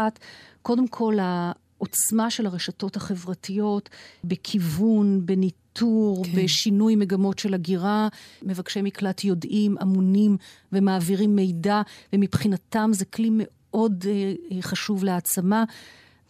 קודם 0.62 0.88
כל, 0.88 1.16
העוצמה 1.20 2.30
של 2.30 2.46
הרשתות 2.46 2.96
החברתיות 2.96 3.90
בכיוון, 4.24 5.26
בניטור, 5.26 6.24
כן. 6.24 6.42
בשינוי 6.42 6.96
מגמות 6.96 7.38
של 7.38 7.54
הגירה. 7.54 8.08
מבקשי 8.42 8.82
מקלט 8.82 9.24
יודעים, 9.24 9.76
אמונים 9.82 10.36
ומעבירים 10.72 11.36
מידע, 11.36 11.82
ומבחינתם 12.12 12.90
זה 12.92 13.04
כלי 13.04 13.30
מאוד 13.32 14.04
uh, 14.04 14.54
חשוב 14.62 15.04
להעצמה. 15.04 15.64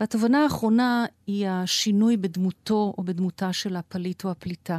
והתובנה 0.00 0.42
האחרונה 0.42 1.04
היא 1.26 1.48
השינוי 1.48 2.16
בדמותו 2.16 2.94
או 2.98 3.04
בדמותה 3.04 3.52
של 3.52 3.76
הפליט 3.76 4.24
או 4.24 4.30
הפליטה. 4.30 4.78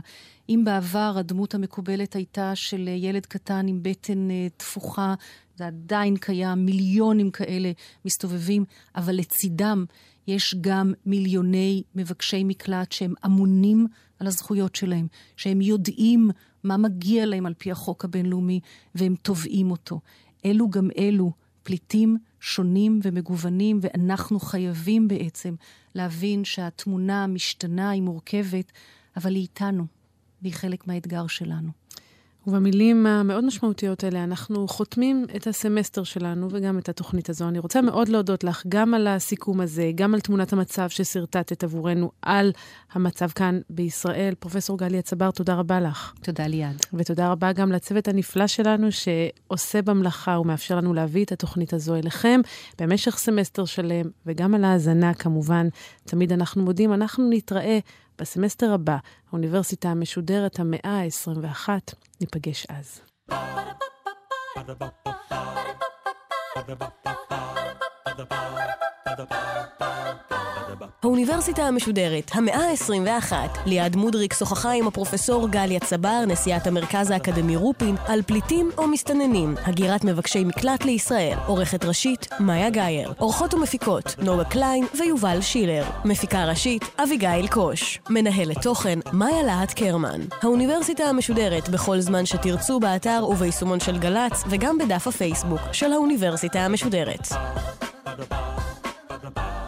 אם 0.49 0.62
בעבר 0.65 1.13
הדמות 1.17 1.56
המקובלת 1.56 2.13
הייתה 2.13 2.56
של 2.56 2.88
ילד 2.88 3.25
קטן 3.25 3.67
עם 3.67 3.80
בטן 3.82 4.28
uh, 4.30 4.58
תפוחה, 4.58 5.13
זה 5.56 5.67
עדיין 5.67 6.17
קיים, 6.17 6.65
מיליונים 6.65 7.32
כאלה 7.32 7.71
מסתובבים, 8.06 8.65
אבל 8.95 9.15
לצידם 9.15 9.86
יש 10.28 10.56
גם 10.62 10.93
מיליוני 11.06 11.84
מבקשי 11.95 12.43
מקלט 12.43 12.91
שהם 12.91 13.13
אמונים 13.25 13.88
על 14.19 14.28
הזכויות 14.28 14.75
שלהם, 14.75 15.08
שהם 15.38 15.62
יודעים 15.62 16.32
מה 16.63 16.78
מגיע 16.78 17.25
להם 17.25 17.45
על 17.45 17.54
פי 17.58 17.71
החוק 17.71 18.06
הבינלאומי 18.06 18.60
והם 18.95 19.15
תובעים 19.21 19.71
אותו. 19.71 19.99
אלו 20.45 20.69
גם 20.69 20.89
אלו 20.97 21.32
פליטים 21.65 22.17
שונים 22.39 22.99
ומגוונים, 23.04 23.80
ואנחנו 23.82 24.39
חייבים 24.39 25.08
בעצם 25.08 25.56
להבין 25.95 26.45
שהתמונה 26.45 27.28
משתנה, 27.28 27.89
היא 27.89 28.01
מורכבת, 28.01 28.71
אבל 29.17 29.36
היא 29.36 29.41
איתנו, 29.41 29.86
והיא 30.41 30.54
חלק 30.54 30.88
מהאתגר 30.88 31.28
שלנו. 31.28 31.71
ובמילים 32.47 33.05
המאוד 33.05 33.45
משמעותיות 33.45 34.03
האלה, 34.03 34.23
אנחנו 34.23 34.67
חותמים 34.67 35.25
את 35.36 35.47
הסמסטר 35.47 36.03
שלנו 36.03 36.47
וגם 36.51 36.77
את 36.77 36.89
התוכנית 36.89 37.29
הזו. 37.29 37.47
אני 37.47 37.60
רוצה 37.60 37.81
מאוד 37.81 38.10
להודות 38.10 38.43
לך 38.43 38.63
גם 38.69 38.93
על 38.93 39.08
הסיכום 39.08 39.62
הזה, 39.62 39.91
גם 39.95 40.13
על 40.13 40.19
תמונת 40.19 40.53
המצב 40.53 40.89
ששרטטת 40.89 41.63
עבורנו 41.63 42.12
על 42.21 42.51
המצב 42.93 43.29
כאן 43.29 43.60
בישראל. 43.69 44.34
פרופ' 44.39 44.71
גליה 44.77 45.01
צבר, 45.01 45.31
תודה 45.31 45.55
רבה 45.55 45.79
לך. 45.79 46.13
תודה 46.21 46.47
ליעד. 46.47 46.86
ותודה 46.93 47.31
רבה 47.31 47.51
גם 47.51 47.71
לצוות 47.71 48.08
הנפלא 48.08 48.47
שלנו 48.47 48.88
שעושה 48.91 49.81
במלאכה 49.81 50.39
ומאפשר 50.39 50.77
לנו 50.77 50.93
להביא 50.93 51.23
את 51.23 51.31
התוכנית 51.31 51.73
הזו 51.73 51.95
אליכם 51.95 52.41
במשך 52.79 53.17
סמסטר 53.17 53.65
שלם, 53.65 54.05
וגם 54.25 54.55
על 54.55 54.63
ההאזנה 54.63 55.13
כמובן. 55.13 55.67
תמיד 56.03 56.31
אנחנו 56.34 56.63
מודים, 56.63 56.93
אנחנו 56.93 57.29
נתראה. 57.29 57.79
בסמסטר 58.19 58.73
הבא, 58.73 58.97
האוניברסיטה 59.30 59.89
המשודרת 59.89 60.60
המאה 60.60 61.01
ה-21. 61.01 61.69
ניפגש 62.21 62.65
אז. 62.69 63.01
האוניברסיטה 71.03 71.63
המשודרת, 71.63 72.31
המאה 72.33 72.69
ה-21, 72.69 73.33
ליעד 73.65 73.95
מודריק 73.95 74.33
שוחחה 74.33 74.71
עם 74.71 74.87
הפרופסור 74.87 75.49
גליה 75.49 75.79
צבר, 75.79 76.23
נשיאת 76.27 76.67
המרכז 76.67 77.11
האקדמי 77.11 77.55
רופין, 77.55 77.95
על 78.07 78.21
פליטים 78.21 78.69
או 78.77 78.87
מסתננים, 78.87 79.55
הגירת 79.65 80.03
מבקשי 80.03 80.43
מקלט 80.43 80.85
לישראל. 80.85 81.37
עורכת 81.47 81.85
ראשית, 81.85 82.27
מאיה 82.39 82.69
גאייר. 82.69 83.13
עורכות 83.17 83.53
ומפיקות, 83.53 84.15
נוגה 84.19 84.43
קליין 84.43 84.85
ויובל 84.99 85.41
שילר. 85.41 85.83
מפיקה 86.05 86.45
ראשית, 86.45 86.83
אביגיל 87.03 87.47
קוש. 87.47 87.99
מנהלת 88.09 88.61
תוכן, 88.61 88.99
מאיה 89.13 89.43
להט 89.43 89.73
קרמן. 89.73 90.21
האוניברסיטה 90.41 91.03
המשודרת 91.03 91.69
בכל 91.69 91.99
זמן 91.99 92.25
שתרצו 92.25 92.79
באתר 92.79 93.25
וביישומון 93.29 93.79
של 93.79 93.97
גל"צ, 93.97 94.43
וגם 94.49 94.77
בדף 94.77 95.07
הפייסבוק 95.07 95.61
של 95.71 95.93
האוניברסיטה 95.93 96.59
המשודרת. 96.59 97.27
Bye. 98.17 98.84
Bye. 99.35 99.64